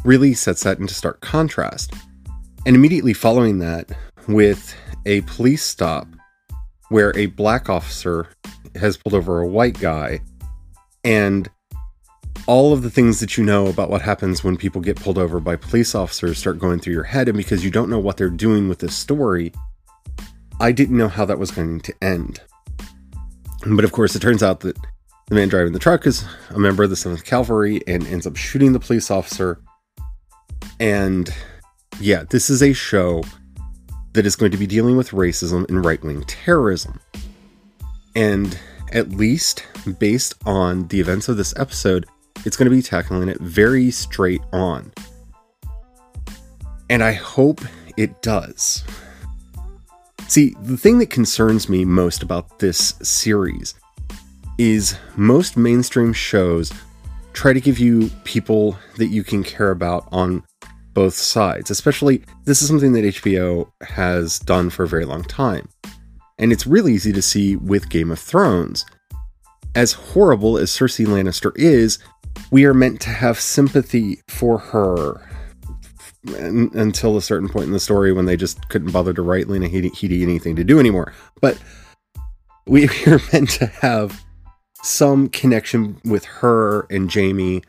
really 0.04 0.34
sets 0.34 0.64
that 0.64 0.80
into 0.80 0.94
stark 0.94 1.22
contrast. 1.22 1.94
And 2.66 2.76
immediately 2.76 3.14
following 3.14 3.60
that, 3.60 3.92
with 4.28 4.76
a 5.06 5.22
police 5.22 5.64
stop 5.64 6.08
where 6.92 7.16
a 7.18 7.28
black 7.28 7.70
officer 7.70 8.28
has 8.76 8.98
pulled 8.98 9.14
over 9.14 9.40
a 9.40 9.48
white 9.48 9.80
guy 9.80 10.20
and 11.06 11.50
all 12.48 12.74
of 12.74 12.82
the 12.82 12.90
things 12.90 13.22
that 13.22 13.38
you 13.38 13.44
know 13.46 13.68
about 13.68 13.90
what 13.90 14.02
happens 14.02 14.44
when 14.44 14.58
people 14.58 14.82
get 14.82 14.98
pulled 14.98 15.18
over 15.18 15.40
by 15.40 15.56
police 15.56 15.96
officers 15.96 16.38
start 16.38 16.60
going 16.60 16.80
through 16.80 16.94
your 16.94 17.04
head 17.04 17.30
and 17.30 17.38
because 17.38 17.64
you 17.64 17.72
don't 17.72 17.90
know 17.90 18.00
what 18.00 18.18
they're 18.18 18.30
doing 18.30 18.68
with 18.68 18.80
this 18.80 18.96
story 18.96 19.54
i 20.60 20.72
didn't 20.72 20.98
know 20.98 21.08
how 21.08 21.26
that 21.26 21.40
was 21.40 21.50
going 21.50 21.80
to 21.80 21.94
end. 22.04 22.42
But 23.66 23.86
of 23.86 23.92
course 23.92 24.16
it 24.16 24.22
turns 24.22 24.44
out 24.44 24.60
that 24.62 24.78
the 25.28 25.36
man 25.36 25.48
driving 25.48 25.72
the 25.72 25.80
truck 25.80 26.06
is 26.06 26.26
a 26.50 26.60
member 26.60 26.84
of 26.84 26.90
the 26.90 26.96
7th 26.96 27.24
cavalry 27.24 27.82
and 27.88 28.06
ends 28.08 28.28
up 28.28 28.36
shooting 28.36 28.74
the 28.74 28.80
police 28.80 29.10
officer. 29.10 29.62
And 30.80 31.34
yeah 32.00 32.24
this 32.30 32.50
is 32.50 32.62
a 32.62 32.74
show 32.74 33.24
that 34.14 34.26
is 34.26 34.36
going 34.36 34.52
to 34.52 34.58
be 34.58 34.68
dealing 34.68 34.98
with 34.98 35.12
racism 35.12 35.68
and 35.70 35.86
right 35.86 36.04
wing 36.04 36.24
terrorism. 36.24 37.00
And 38.16 38.60
at 38.92 39.10
least 39.10 39.66
based 40.00 40.36
on 40.46 40.88
the 40.90 41.00
events 41.00 41.30
of 41.30 41.38
this 41.38 41.54
episode, 41.58 42.06
it's 42.46 42.58
going 42.58 42.70
to 42.70 42.76
be 42.76 42.82
tackling 42.82 43.30
it 43.30 43.40
very 43.40 43.92
straight 43.92 44.42
on. 44.52 44.92
And 46.90 47.04
I 47.04 47.14
hope 47.14 47.62
it 47.96 48.22
does. 48.22 48.84
See, 50.28 50.56
the 50.62 50.78
thing 50.78 51.00
that 51.00 51.10
concerns 51.10 51.70
me 51.70 51.86
most 51.86 52.24
about 52.24 52.60
this 52.60 52.96
series 53.02 53.76
is 54.58 54.98
most 55.16 55.58
mainstream 55.58 56.14
shows 56.14 56.72
try 57.34 57.54
to 57.54 57.62
give 57.62 57.80
you 57.80 58.10
people 58.24 58.78
that 58.98 59.08
you 59.08 59.24
can 59.24 59.44
care 59.44 59.72
about 59.72 60.08
on 60.12 60.44
both 60.94 61.14
sides. 61.14 61.72
Especially, 61.72 62.24
this 62.46 62.62
is 62.62 62.68
something 62.68 62.94
that 62.94 63.04
HBO 63.04 63.72
has 63.82 64.40
done 64.40 64.70
for 64.70 64.84
a 64.84 64.88
very 64.88 65.06
long 65.06 65.24
time. 65.24 65.68
And 66.38 66.52
it's 66.52 66.66
really 66.66 66.94
easy 66.94 67.14
to 67.14 67.22
see 67.22 67.56
with 67.56 67.90
Game 67.90 68.12
of 68.12 68.20
Thrones. 68.20 68.86
As 69.76 69.94
horrible 69.94 70.58
as 70.58 70.72
Cersei 70.72 71.06
Lannister 71.06 71.52
is, 71.56 72.00
we 72.50 72.66
are 72.66 72.74
meant 72.74 73.00
to 73.02 73.10
have 73.10 73.40
sympathy 73.40 74.22
for 74.28 74.58
her 74.58 75.22
and, 76.28 76.74
until 76.74 77.18
a 77.18 77.22
certain 77.22 77.50
point 77.50 77.66
in 77.66 77.72
the 77.72 77.80
story 77.80 78.12
when 78.12 78.26
they 78.26 78.38
just 78.38 78.68
couldn't 78.70 78.92
bother 78.92 79.14
to 79.14 79.22
write 79.22 79.48
Lena 79.48 79.68
Headey 79.68 80.22
anything 80.22 80.56
to 80.56 80.64
do 80.64 80.80
anymore. 80.80 81.14
But 81.42 81.58
we 82.68 82.88
are 83.08 83.22
meant 83.32 83.50
to 83.52 83.68
have 83.68 84.24
some 84.84 85.30
connection 85.30 86.00
with 86.04 86.26
her 86.26 86.88
and 86.90 87.12
Jaime 87.12 87.62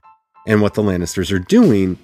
and 0.47 0.61
what 0.61 0.75
the 0.75 0.83
Lannisters 0.83 1.33
are 1.33 1.39
doing, 1.39 1.99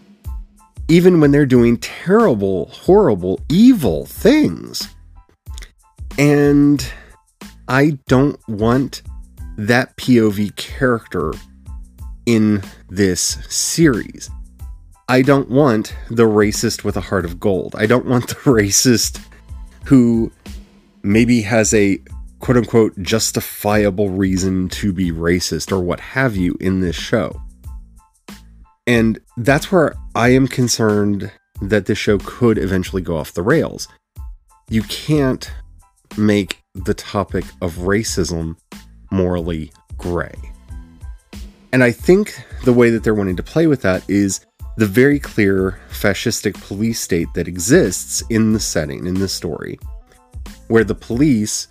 even 0.89 1.21
when 1.21 1.31
they're 1.31 1.47
doing 1.47 1.77
terrible, 1.77 2.67
horrible, 2.67 3.41
evil 3.49 4.07
things. 4.07 4.89
And 6.19 6.91
I 7.69 7.99
don't 8.09 8.41
want 8.49 9.03
that 9.57 9.97
POV 9.97 10.57
character 10.57 11.33
in 12.25 12.63
this 12.89 13.39
series. 13.49 14.31
I 15.09 15.23
don't 15.23 15.51
want 15.51 15.95
the 16.11 16.25
racist 16.25 16.85
with 16.85 16.97
a 16.97 17.01
heart 17.01 17.25
of 17.25 17.39
gold. 17.39 17.75
I 17.77 17.87
don't 17.87 18.07
want 18.07 18.29
the 18.29 18.35
racist 18.35 19.21
who 19.85 20.33
maybe 21.03 21.43
has 21.43 21.73
a 21.75 21.99
quote 22.41 22.57
unquote 22.57 23.01
justifiable 23.03 24.11
reason 24.11 24.69
to 24.69 24.93
be 24.93 25.11
racist 25.11 25.73
or 25.73 25.81
what 25.81 26.01
have 26.01 26.37
you 26.37 26.57
in 26.61 26.81
this 26.81 26.97
show. 26.97 27.41
And 28.87 29.19
that's 29.39 29.71
where 29.71 29.95
I 30.15 30.31
am 30.31 30.49
concerned 30.49 31.31
that 31.63 31.87
this 31.87 31.99
show 31.99 32.19
could 32.19 32.59
eventually 32.59 33.03
go 33.03 33.17
off 33.17 33.33
the 33.33 33.43
rails. 33.43 33.89
You 34.69 34.83
can't 34.85 35.51
make 36.17 36.63
the 36.75 36.95
topic 36.95 37.45
of 37.61 37.75
racism 37.77 38.57
morally 39.11 39.73
gray. 39.97 40.35
And 41.73 41.85
I 41.85 41.93
think 41.93 42.45
the 42.65 42.73
way 42.73 42.91
that 42.91 43.05
they're 43.05 43.15
wanting 43.15 43.37
to 43.37 43.43
play 43.43 43.67
with 43.67 43.83
that 43.83 44.09
is 44.09 44.45
the 44.77 44.87
very 44.87 45.19
clear 45.19 45.79
fascistic 45.91 46.55
police 46.67 47.01
state 47.01 47.29
that 47.35 47.49
exists 47.49 48.23
in 48.31 48.53
the 48.53 48.61
setting, 48.61 49.07
in 49.07 49.15
the 49.15 49.29
story, 49.29 49.79
where 50.69 50.85
the 50.85 50.95
police 50.95 51.69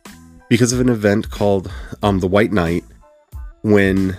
because 0.49 0.71
of 0.71 0.79
an 0.79 0.89
event 0.89 1.29
called 1.29 1.71
um, 2.03 2.19
the 2.19 2.27
White 2.27 2.53
Night, 2.53 2.83
when 3.63 4.17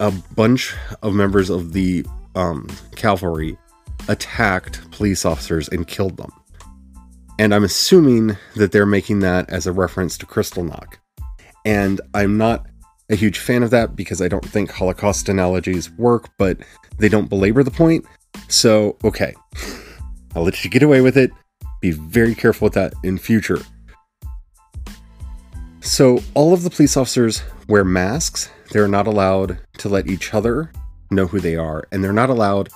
a 0.00 0.10
bunch 0.34 0.74
of 1.02 1.14
members 1.14 1.50
of 1.50 1.72
the 1.72 2.06
um, 2.34 2.68
cavalry 2.96 3.56
attacked 4.08 4.90
police 4.90 5.24
officers 5.24 5.68
and 5.68 5.86
killed 5.86 6.16
them. 6.16 6.30
And 7.38 7.54
I'm 7.54 7.64
assuming 7.64 8.36
that 8.56 8.72
they're 8.72 8.86
making 8.86 9.20
that 9.20 9.48
as 9.48 9.66
a 9.66 9.72
reference 9.72 10.18
to 10.18 10.26
Kristallnacht. 10.26 10.94
And 11.64 12.00
I'm 12.14 12.36
not 12.36 12.66
a 13.10 13.14
huge 13.14 13.38
fan 13.38 13.62
of 13.62 13.70
that 13.70 13.94
because 13.94 14.20
I 14.20 14.28
don't 14.28 14.44
think 14.44 14.70
Holocaust 14.70 15.28
analogies 15.28 15.90
work, 15.92 16.28
but 16.36 16.58
they 16.98 17.08
don't 17.08 17.28
belabor 17.28 17.62
the 17.62 17.70
point. 17.70 18.04
So, 18.48 18.96
okay, 19.04 19.34
I'll 20.34 20.42
let 20.42 20.64
you 20.64 20.70
get 20.70 20.82
away 20.82 21.00
with 21.00 21.16
it. 21.16 21.30
Be 21.80 21.92
very 21.92 22.34
careful 22.34 22.66
with 22.66 22.74
that 22.74 22.92
in 23.04 23.18
future. 23.18 23.60
So, 25.80 26.20
all 26.34 26.52
of 26.52 26.64
the 26.64 26.70
police 26.70 26.96
officers 26.96 27.42
wear 27.68 27.84
masks. 27.84 28.50
They're 28.72 28.88
not 28.88 29.06
allowed 29.06 29.58
to 29.78 29.88
let 29.88 30.08
each 30.08 30.34
other 30.34 30.72
know 31.10 31.26
who 31.26 31.40
they 31.40 31.56
are, 31.56 31.84
and 31.92 32.02
they're 32.02 32.12
not 32.12 32.30
allowed 32.30 32.68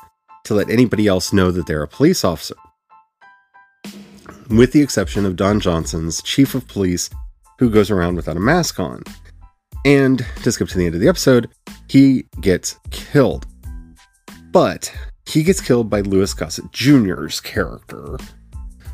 to 0.44 0.54
let 0.54 0.70
anybody 0.70 1.06
else 1.06 1.32
know 1.32 1.50
that 1.50 1.66
they're 1.66 1.82
a 1.82 1.88
police 1.88 2.24
officer. 2.24 2.56
With 4.48 4.72
the 4.72 4.82
exception 4.82 5.24
of 5.24 5.36
Don 5.36 5.60
Johnson's 5.60 6.22
chief 6.22 6.54
of 6.54 6.66
police, 6.68 7.08
who 7.58 7.70
goes 7.70 7.90
around 7.90 8.16
without 8.16 8.36
a 8.36 8.40
mask 8.40 8.80
on. 8.80 9.02
And 9.84 10.26
to 10.42 10.52
skip 10.52 10.68
to 10.68 10.78
the 10.78 10.86
end 10.86 10.94
of 10.94 11.00
the 11.00 11.08
episode, 11.08 11.48
he 11.88 12.24
gets 12.40 12.78
killed. 12.90 13.46
But 14.50 14.92
he 15.26 15.42
gets 15.42 15.60
killed 15.60 15.88
by 15.88 16.00
Louis 16.00 16.34
Gossett 16.34 16.72
Jr.'s 16.72 17.40
character, 17.40 18.18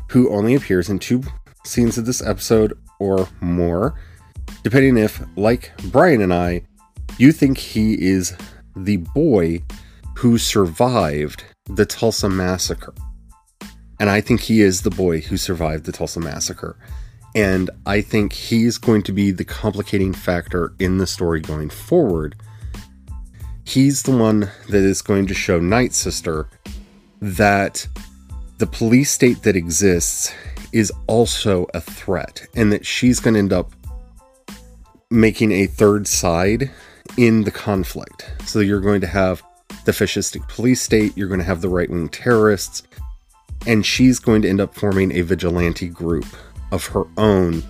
who 0.09 0.29
only 0.29 0.55
appears 0.55 0.89
in 0.89 0.99
two 0.99 1.23
scenes 1.65 1.97
of 1.97 2.05
this 2.05 2.21
episode 2.21 2.77
or 2.99 3.27
more, 3.41 3.99
depending 4.63 4.97
if, 4.97 5.21
like 5.35 5.71
Brian 5.85 6.21
and 6.21 6.33
I, 6.33 6.61
you 7.17 7.31
think 7.31 7.57
he 7.57 7.93
is 8.01 8.35
the 8.83 8.97
boy 8.97 9.63
who 10.17 10.37
survived 10.37 11.43
the 11.65 11.85
Tulsa 11.85 12.29
Massacre. 12.29 12.93
And 13.99 14.09
I 14.09 14.21
think 14.21 14.41
he 14.41 14.61
is 14.61 14.81
the 14.81 14.89
boy 14.89 15.19
who 15.21 15.37
survived 15.37 15.85
the 15.85 15.91
Tulsa 15.91 16.19
Massacre. 16.19 16.77
And 17.35 17.69
I 17.85 18.01
think 18.01 18.33
he's 18.33 18.77
going 18.77 19.03
to 19.03 19.11
be 19.11 19.31
the 19.31 19.45
complicating 19.45 20.13
factor 20.13 20.73
in 20.79 20.97
the 20.97 21.07
story 21.07 21.41
going 21.41 21.69
forward. 21.69 22.35
He's 23.65 24.03
the 24.03 24.15
one 24.15 24.49
that 24.69 24.83
is 24.83 25.01
going 25.01 25.27
to 25.27 25.33
show 25.33 25.59
Night 25.59 25.93
Sister 25.93 26.49
that 27.21 27.87
the 28.57 28.67
police 28.67 29.11
state 29.11 29.43
that 29.43 29.55
exists 29.55 30.33
is 30.71 30.91
also 31.07 31.67
a 31.73 31.81
threat 31.81 32.45
and 32.55 32.71
that 32.71 32.85
she's 32.85 33.19
going 33.19 33.33
to 33.33 33.39
end 33.39 33.53
up 33.53 33.71
making 35.11 35.51
a 35.51 35.65
third 35.65 36.07
side 36.07 36.71
in 37.17 37.43
the 37.43 37.51
conflict. 37.51 38.31
So 38.45 38.59
you're 38.59 38.81
going 38.81 39.01
to 39.01 39.07
have 39.07 39.43
the 39.85 39.91
fascistic 39.91 40.47
police 40.47 40.81
state, 40.81 41.15
you're 41.17 41.27
going 41.27 41.39
to 41.39 41.45
have 41.45 41.61
the 41.61 41.69
right 41.69 41.89
wing 41.89 42.09
terrorists, 42.09 42.83
and 43.67 43.85
she's 43.85 44.19
going 44.19 44.41
to 44.43 44.49
end 44.49 44.61
up 44.61 44.75
forming 44.75 45.11
a 45.11 45.21
vigilante 45.21 45.87
group 45.87 46.25
of 46.71 46.85
her 46.87 47.03
own 47.17 47.63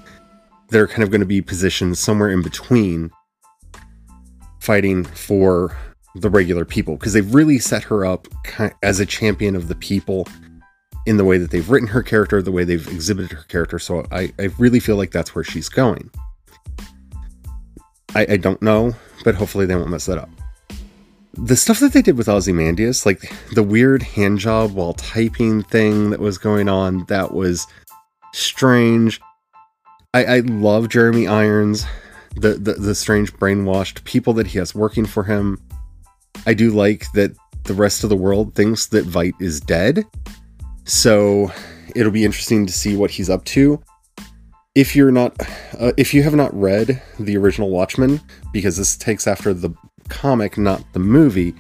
that 0.70 0.80
are 0.80 0.88
kind 0.88 1.04
of 1.04 1.10
going 1.10 1.22
to 1.22 1.28
be 1.28 1.42
positioned 1.42 1.98
somewhere 1.98 2.30
in 2.30 2.42
between 2.42 3.12
fighting 4.60 5.04
for 5.04 5.76
the 6.16 6.30
regular 6.30 6.66
people 6.66 6.96
because 6.96 7.14
they've 7.14 7.34
really 7.34 7.60
set 7.60 7.84
her 7.84 8.06
up 8.06 8.28
as 8.84 9.00
a 9.00 9.06
champion 9.06 9.56
of 9.56 9.68
the 9.68 9.76
people 9.76 10.28
in 11.06 11.18
the 11.18 11.26
way 11.26 11.38
that 11.38 11.52
they've 11.52 11.70
written 11.70 11.88
her 11.88 12.04
character, 12.04 12.42
the 12.42 12.52
way 12.52 12.64
they've 12.64 12.88
exhibited 12.88 13.32
her 13.32 13.44
character. 13.44 13.80
So 13.80 14.06
I, 14.12 14.32
I 14.38 14.50
really 14.58 14.80
feel 14.80 14.96
like 14.96 15.12
that's 15.12 15.34
where 15.34 15.44
she's 15.44 15.70
going. 15.70 16.12
I, 18.16 18.26
I 18.32 18.38
don't 18.38 18.62
know, 18.62 18.96
but 19.24 19.36
hopefully 19.36 19.66
they 19.66 19.76
won't 19.76 19.90
mess 19.90 20.06
that 20.06 20.18
up. 20.18 20.30
The 21.34 21.56
stuff 21.56 21.80
that 21.80 21.94
they 21.94 22.02
did 22.02 22.18
with 22.18 22.28
Ozymandias, 22.28 23.06
like 23.06 23.32
the 23.54 23.64
weird 23.64 24.04
hand 24.04 24.40
job 24.40 24.74
while 24.74 24.94
typing 24.94 25.64
thing 25.64 26.10
that 26.10 26.20
was 26.20 26.38
going 26.38 26.68
on, 26.68 27.06
that 27.06 27.34
was 27.34 27.66
strange. 28.34 29.22
I, 30.14 30.26
I 30.26 30.40
love 30.40 30.90
Jeremy 30.90 31.28
Irons, 31.28 31.86
the, 32.36 32.54
the 32.54 32.74
the 32.74 32.96
strange 32.96 33.32
brainwashed 33.34 34.04
people 34.04 34.34
that 34.34 34.48
he 34.48 34.58
has 34.60 34.74
working 34.74 35.06
for 35.06 35.24
him. 35.24 35.62
I 36.46 36.54
do 36.54 36.72
like 36.72 37.12
that 37.14 37.36
the 37.64 37.74
rest 37.74 38.04
of 38.04 38.10
the 38.10 38.18
world 38.18 38.56
thinks 38.56 38.88
that 38.88 39.06
Veidt 39.06 39.40
is 39.40 39.62
dead. 39.62 40.06
So 40.86 41.52
it'll 41.96 42.12
be 42.12 42.26
interesting 42.26 42.66
to 42.66 42.74
see 42.74 42.96
what 42.96 43.12
he's 43.12 43.30
up 43.30 43.46
to 43.46 43.82
if 44.76 44.96
you're 44.96 45.12
not 45.12 45.36
uh, 45.80 45.92
if 45.98 46.14
you 46.14 46.24
have 46.24 46.36
not 46.36 46.54
read 46.54 47.02
the 47.20 47.38
original 47.38 47.70
Watchmen 47.70 48.22
because 48.54 48.78
this 48.78 48.96
takes 48.96 49.28
after 49.28 49.54
the 49.54 49.74
comic 50.10 50.58
not 50.58 50.84
the 50.94 51.00
movie 51.00 51.54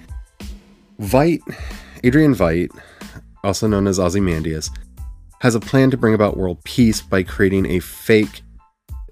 Veidt 1.00 1.42
Adrian 2.04 2.34
Veidt 2.34 2.70
also 3.44 3.68
known 3.68 3.88
as 3.88 4.00
Ozymandias 4.00 4.70
has 5.42 5.56
a 5.56 5.60
plan 5.60 5.90
to 5.92 5.98
bring 5.98 6.14
about 6.14 6.38
world 6.38 6.64
peace 6.64 7.02
by 7.02 7.24
creating 7.24 7.66
a 7.66 7.80
fake 7.80 8.42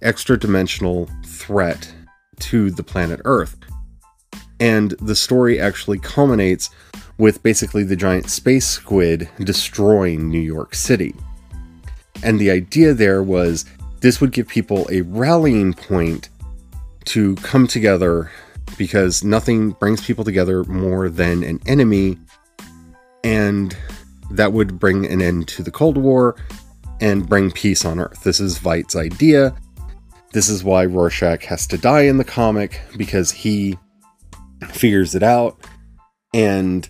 extra 0.02 0.38
dimensional 0.38 1.10
threat 1.26 1.92
to 2.40 2.70
the 2.72 2.84
planet 2.84 3.22
Earth. 3.26 3.56
And 4.60 4.92
the 5.02 5.16
story 5.16 5.60
actually 5.60 6.00
culminates 6.00 6.70
with 7.18 7.42
basically 7.44 7.84
the 7.84 7.96
giant 7.96 8.30
space 8.30 8.68
squid 8.68 9.30
destroying 9.40 10.30
New 10.30 10.40
York 10.40 10.76
City. 10.76 11.16
And 12.24 12.40
the 12.40 12.52
idea 12.52 12.94
there 12.94 13.24
was 13.24 13.66
this 14.00 14.22
would 14.22 14.32
give 14.32 14.48
people 14.48 14.88
a 14.92 15.02
rallying 15.02 15.74
point 15.74 16.30
to 17.06 17.36
come 17.38 17.68
together 17.68 18.32
because 18.78 19.24
nothing 19.24 19.72
brings 19.72 20.04
people 20.06 20.24
together 20.24 20.64
more 20.66 21.10
than 21.10 21.44
an 21.44 21.60
enemy, 21.66 22.18
and 23.24 23.76
that 24.32 24.54
would 24.54 24.80
bring 24.80 25.06
an 25.06 25.22
end 25.22 25.48
to 25.48 25.64
the 25.64 25.72
Cold 25.72 25.98
War 25.98 26.36
and 27.00 27.28
bring 27.28 27.52
peace 27.52 27.86
on 27.86 28.00
Earth. 28.00 28.24
This 28.24 28.40
is 28.40 28.60
Veidt's 28.60 28.96
idea. 28.96 29.56
this 30.34 30.50
is 30.50 30.64
why 30.64 30.86
Rorschach 30.86 31.44
has 31.46 31.66
to 31.68 31.78
die 31.78 32.02
in 32.02 32.18
the 32.18 32.24
comic 32.24 32.82
because 32.98 33.32
he 33.32 33.78
figures 34.70 35.16
it 35.16 35.24
out 35.24 35.58
and 36.34 36.90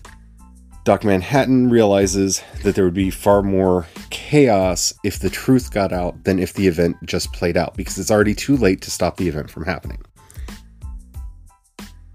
Dr. 0.88 1.08
Manhattan 1.08 1.68
realizes 1.68 2.42
that 2.62 2.74
there 2.74 2.86
would 2.86 2.94
be 2.94 3.10
far 3.10 3.42
more 3.42 3.86
chaos 4.08 4.94
if 5.04 5.18
the 5.18 5.28
truth 5.28 5.70
got 5.70 5.92
out 5.92 6.24
than 6.24 6.38
if 6.38 6.54
the 6.54 6.66
event 6.66 6.96
just 7.04 7.30
played 7.34 7.58
out 7.58 7.76
because 7.76 7.98
it's 7.98 8.10
already 8.10 8.34
too 8.34 8.56
late 8.56 8.80
to 8.80 8.90
stop 8.90 9.18
the 9.18 9.28
event 9.28 9.50
from 9.50 9.66
happening. 9.66 10.02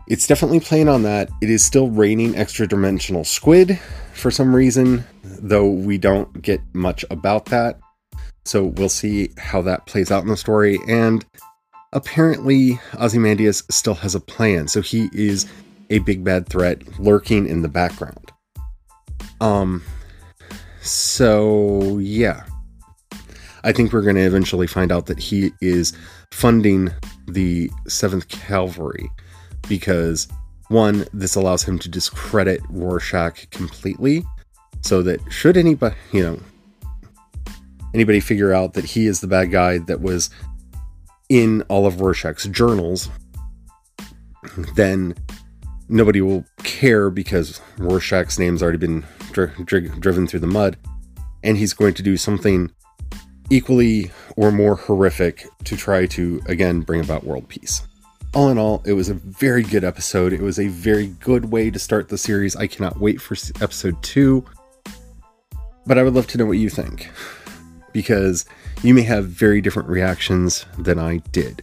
It's 0.07 0.25
definitely 0.25 0.59
playing 0.59 0.89
on 0.89 1.03
that. 1.03 1.29
It 1.39 1.51
is 1.51 1.63
still 1.63 1.91
raining 1.91 2.35
extra 2.35 2.65
dimensional 2.65 3.23
squid 3.23 3.79
for 4.15 4.31
some 4.31 4.55
reason, 4.55 5.03
though 5.23 5.69
we 5.69 5.99
don't 5.99 6.41
get 6.41 6.59
much 6.73 7.05
about 7.11 7.45
that. 7.45 7.79
So 8.43 8.63
we'll 8.65 8.89
see 8.89 9.29
how 9.37 9.61
that 9.61 9.85
plays 9.85 10.09
out 10.09 10.23
in 10.23 10.29
the 10.29 10.35
story. 10.35 10.79
And 10.87 11.23
apparently, 11.91 12.79
Ozymandias 12.99 13.65
still 13.69 13.93
has 13.93 14.15
a 14.15 14.19
plan. 14.19 14.67
So 14.67 14.81
he 14.81 15.09
is 15.13 15.45
a 15.91 15.99
big 15.99 16.23
bad 16.23 16.49
threat 16.49 16.99
lurking 16.99 17.45
in 17.45 17.61
the 17.61 17.69
background. 17.69 18.32
Um, 19.41 19.83
so 20.81 21.97
yeah, 21.99 22.45
I 23.63 23.71
think 23.71 23.93
we're 23.93 24.01
going 24.01 24.15
to 24.15 24.21
eventually 24.21 24.67
find 24.67 24.91
out 24.91 25.05
that 25.05 25.19
he 25.19 25.51
is 25.61 25.93
funding 26.31 26.91
the 27.27 27.71
Seventh 27.87 28.27
Cavalry 28.29 29.09
because 29.67 30.27
one, 30.69 31.05
this 31.13 31.35
allows 31.35 31.63
him 31.63 31.79
to 31.79 31.89
discredit 31.89 32.61
Rorschach 32.69 33.49
completely, 33.51 34.25
so 34.81 35.01
that 35.03 35.19
should 35.31 35.55
anybody, 35.55 35.95
you 36.11 36.23
know, 36.23 36.39
anybody 37.93 38.19
figure 38.19 38.53
out 38.53 38.73
that 38.73 38.83
he 38.83 39.05
is 39.05 39.21
the 39.21 39.27
bad 39.27 39.51
guy 39.51 39.77
that 39.79 40.01
was 40.01 40.29
in 41.29 41.61
all 41.63 41.85
of 41.85 42.01
Rorschach's 42.01 42.45
journals, 42.45 43.09
then 44.75 45.15
nobody 45.89 46.21
will 46.21 46.45
care 46.63 47.09
because 47.09 47.61
Rorschach's 47.77 48.39
name's 48.39 48.63
already 48.63 48.77
been 48.77 49.05
dri- 49.31 49.51
dri- 49.63 49.89
driven 49.99 50.27
through 50.27 50.41
the 50.41 50.47
mud, 50.47 50.77
and 51.43 51.57
he's 51.57 51.73
going 51.73 51.93
to 51.95 52.03
do 52.03 52.17
something 52.17 52.71
equally 53.49 54.11
or 54.37 54.51
more 54.51 54.75
horrific 54.75 55.45
to 55.65 55.75
try 55.75 56.05
to 56.07 56.41
again 56.47 56.81
bring 56.81 57.01
about 57.01 57.23
world 57.23 57.47
peace. 57.49 57.85
All 58.33 58.49
in 58.49 58.57
all, 58.57 58.81
it 58.85 58.93
was 58.93 59.09
a 59.09 59.13
very 59.13 59.61
good 59.61 59.83
episode. 59.83 60.33
It 60.33 60.41
was 60.41 60.57
a 60.59 60.67
very 60.67 61.07
good 61.19 61.51
way 61.51 61.69
to 61.69 61.77
start 61.77 62.09
the 62.09 62.17
series. 62.17 62.55
I 62.55 62.65
cannot 62.65 62.99
wait 62.99 63.21
for 63.21 63.35
episode 63.61 64.01
two. 64.01 64.43
But 65.85 65.97
I 65.97 66.03
would 66.03 66.13
love 66.13 66.27
to 66.27 66.37
know 66.37 66.45
what 66.45 66.57
you 66.57 66.69
think 66.69 67.11
because 67.91 68.45
you 68.81 68.93
may 68.93 69.03
have 69.03 69.27
very 69.27 69.61
different 69.61 69.87
reactions 69.87 70.65
than 70.79 70.97
I 70.97 71.17
did. 71.31 71.61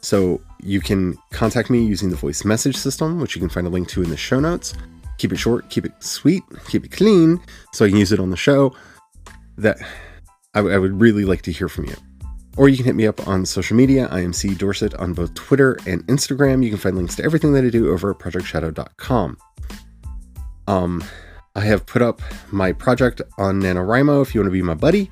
So 0.00 0.40
you 0.62 0.80
can 0.80 1.16
contact 1.30 1.70
me 1.70 1.84
using 1.84 2.10
the 2.10 2.16
voice 2.16 2.44
message 2.44 2.76
system, 2.76 3.20
which 3.20 3.34
you 3.34 3.40
can 3.40 3.48
find 3.48 3.66
a 3.66 3.70
link 3.70 3.88
to 3.88 4.02
in 4.02 4.10
the 4.10 4.16
show 4.16 4.40
notes. 4.40 4.74
Keep 5.18 5.32
it 5.32 5.36
short, 5.36 5.68
keep 5.70 5.84
it 5.84 5.92
sweet, 6.00 6.42
keep 6.68 6.84
it 6.84 6.92
clean, 6.92 7.40
so 7.72 7.84
I 7.84 7.88
can 7.88 7.98
use 7.98 8.12
it 8.12 8.20
on 8.20 8.30
the 8.30 8.36
show. 8.36 8.74
That 9.56 9.78
I, 10.54 10.60
w- 10.60 10.74
I 10.74 10.78
would 10.78 11.00
really 11.00 11.24
like 11.24 11.42
to 11.42 11.52
hear 11.52 11.68
from 11.68 11.86
you. 11.86 11.96
Or 12.56 12.68
you 12.68 12.76
can 12.76 12.86
hit 12.86 12.94
me 12.96 13.06
up 13.06 13.26
on 13.26 13.46
social 13.46 13.76
media. 13.76 14.08
I 14.10 14.20
am 14.20 14.32
C 14.32 14.54
Dorset 14.54 14.94
on 14.94 15.12
both 15.12 15.34
Twitter 15.34 15.76
and 15.86 16.04
Instagram. 16.06 16.64
You 16.64 16.70
can 16.70 16.78
find 16.78 16.96
links 16.96 17.16
to 17.16 17.24
everything 17.24 17.52
that 17.52 17.64
I 17.64 17.70
do 17.70 17.92
over 17.92 18.10
at 18.10 18.18
projectshadow.com. 18.18 19.36
Um, 20.66 21.04
I 21.54 21.60
have 21.60 21.86
put 21.86 22.02
up 22.02 22.20
my 22.52 22.72
project 22.72 23.22
on 23.38 23.60
NaNoWriMo 23.60 24.22
if 24.22 24.34
you 24.34 24.40
want 24.40 24.48
to 24.48 24.52
be 24.52 24.62
my 24.62 24.74
buddy. 24.74 25.10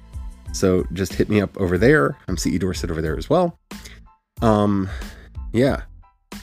So 0.52 0.84
just 0.92 1.12
hit 1.14 1.28
me 1.28 1.40
up 1.40 1.56
over 1.60 1.76
there. 1.78 2.16
I'm 2.28 2.36
CE 2.36 2.58
Dorset 2.58 2.90
over 2.90 3.02
there 3.02 3.16
as 3.16 3.28
well. 3.28 3.58
Um, 4.42 4.88
yeah, 5.56 5.82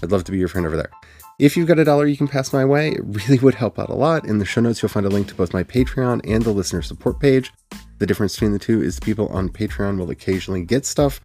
I'd 0.02 0.12
love 0.12 0.24
to 0.26 0.32
be 0.32 0.38
your 0.38 0.48
friend 0.48 0.66
over 0.68 0.76
there. 0.76 0.92
If 1.40 1.58
you've 1.58 1.68
got 1.68 1.80
a 1.80 1.84
dollar 1.84 2.06
you 2.06 2.18
can 2.18 2.28
pass 2.28 2.54
my 2.54 2.64
way, 2.64 2.92
it 2.92 3.02
really 3.04 3.40
would 3.40 3.56
help 3.56 3.80
out 3.80 3.90
a 3.90 3.96
lot. 3.96 4.26
In 4.26 4.38
the 4.38 4.46
show 4.46 4.62
notes, 4.62 4.82
you'll 4.82 4.90
find 4.90 5.06
a 5.06 5.10
link 5.10 5.28
to 5.28 5.36
both 5.36 5.54
my 5.54 5.64
Patreon 5.64 6.22
and 6.26 6.44
the 6.44 6.52
listener 6.52 6.82
support 6.82 7.20
page. 7.20 7.52
The 8.00 8.06
difference 8.06 8.36
between 8.36 8.52
the 8.52 8.60
two 8.60 8.82
is 8.82 9.00
people 9.00 9.28
on 9.30 9.50
Patreon 9.50 9.98
will 9.98 10.10
occasionally 10.10 10.64
get 10.64 10.86
stuff. 10.86 11.22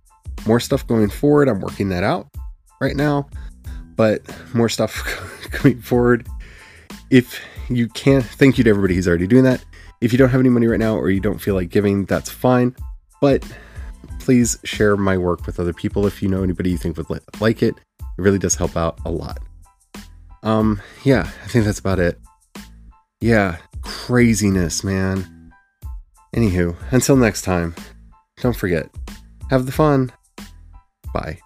More 0.46 0.61
stuff 0.61 0.87
going 0.87 1.11
forward. 1.11 1.48
I'm 1.48 1.61
working 1.61 1.88
that 1.90 2.05
out 2.05 2.29
right 2.81 2.96
now, 2.96 3.29
but 3.96 4.22
more 4.55 4.68
stuff 4.68 4.92
coming 5.51 5.81
forward. 5.81 6.27
If 7.11 7.40
you 7.68 7.88
can't, 7.88 8.24
thank 8.24 8.59
you 8.59 8.64
to 8.64 8.70
everybody 8.70 8.94
who's 8.94 9.09
already 9.09 9.27
doing 9.27 9.44
that. 9.44 9.64
If 10.01 10.12
you 10.12 10.18
don't 10.18 10.31
have 10.31 10.40
any 10.40 10.48
money 10.48 10.66
right 10.66 10.79
now 10.79 10.96
or 10.96 11.11
you 11.11 11.20
don't 11.20 11.38
feel 11.38 11.55
like 11.55 11.70
giving, 11.70 12.05
that's 12.05 12.31
fine. 12.31 12.74
But 13.20 13.44
please 14.29 14.59
share 14.62 14.95
my 14.95 15.17
work 15.17 15.47
with 15.47 15.59
other 15.59 15.73
people 15.73 16.07
if 16.07 16.23
you 16.23 16.29
know 16.29 16.43
anybody 16.43 16.69
you 16.69 16.77
think 16.77 16.99
would 16.99 17.09
like 17.41 17.62
it. 17.62 17.75
It 17.99 18.05
really 18.19 18.38
does 18.38 18.57
help 18.57 18.77
out 18.77 19.01
a 19.07 19.11
lot. 19.11 19.38
Um, 20.43 20.83
yeah, 21.03 21.31
I 21.43 21.49
think 21.49 21.64
that's 21.64 21.79
about 21.79 21.99
it. 21.99 22.21
Yeah, 23.23 23.57
craziness, 23.81 24.85
man. 24.85 25.51
Anywho, 26.37 26.77
until 26.91 27.17
next 27.17 27.41
time, 27.41 27.75
don't 28.43 28.55
forget, 28.55 28.91
have 29.49 29.64
the 29.64 29.73
fun. 29.73 30.12
Bye. 31.14 31.38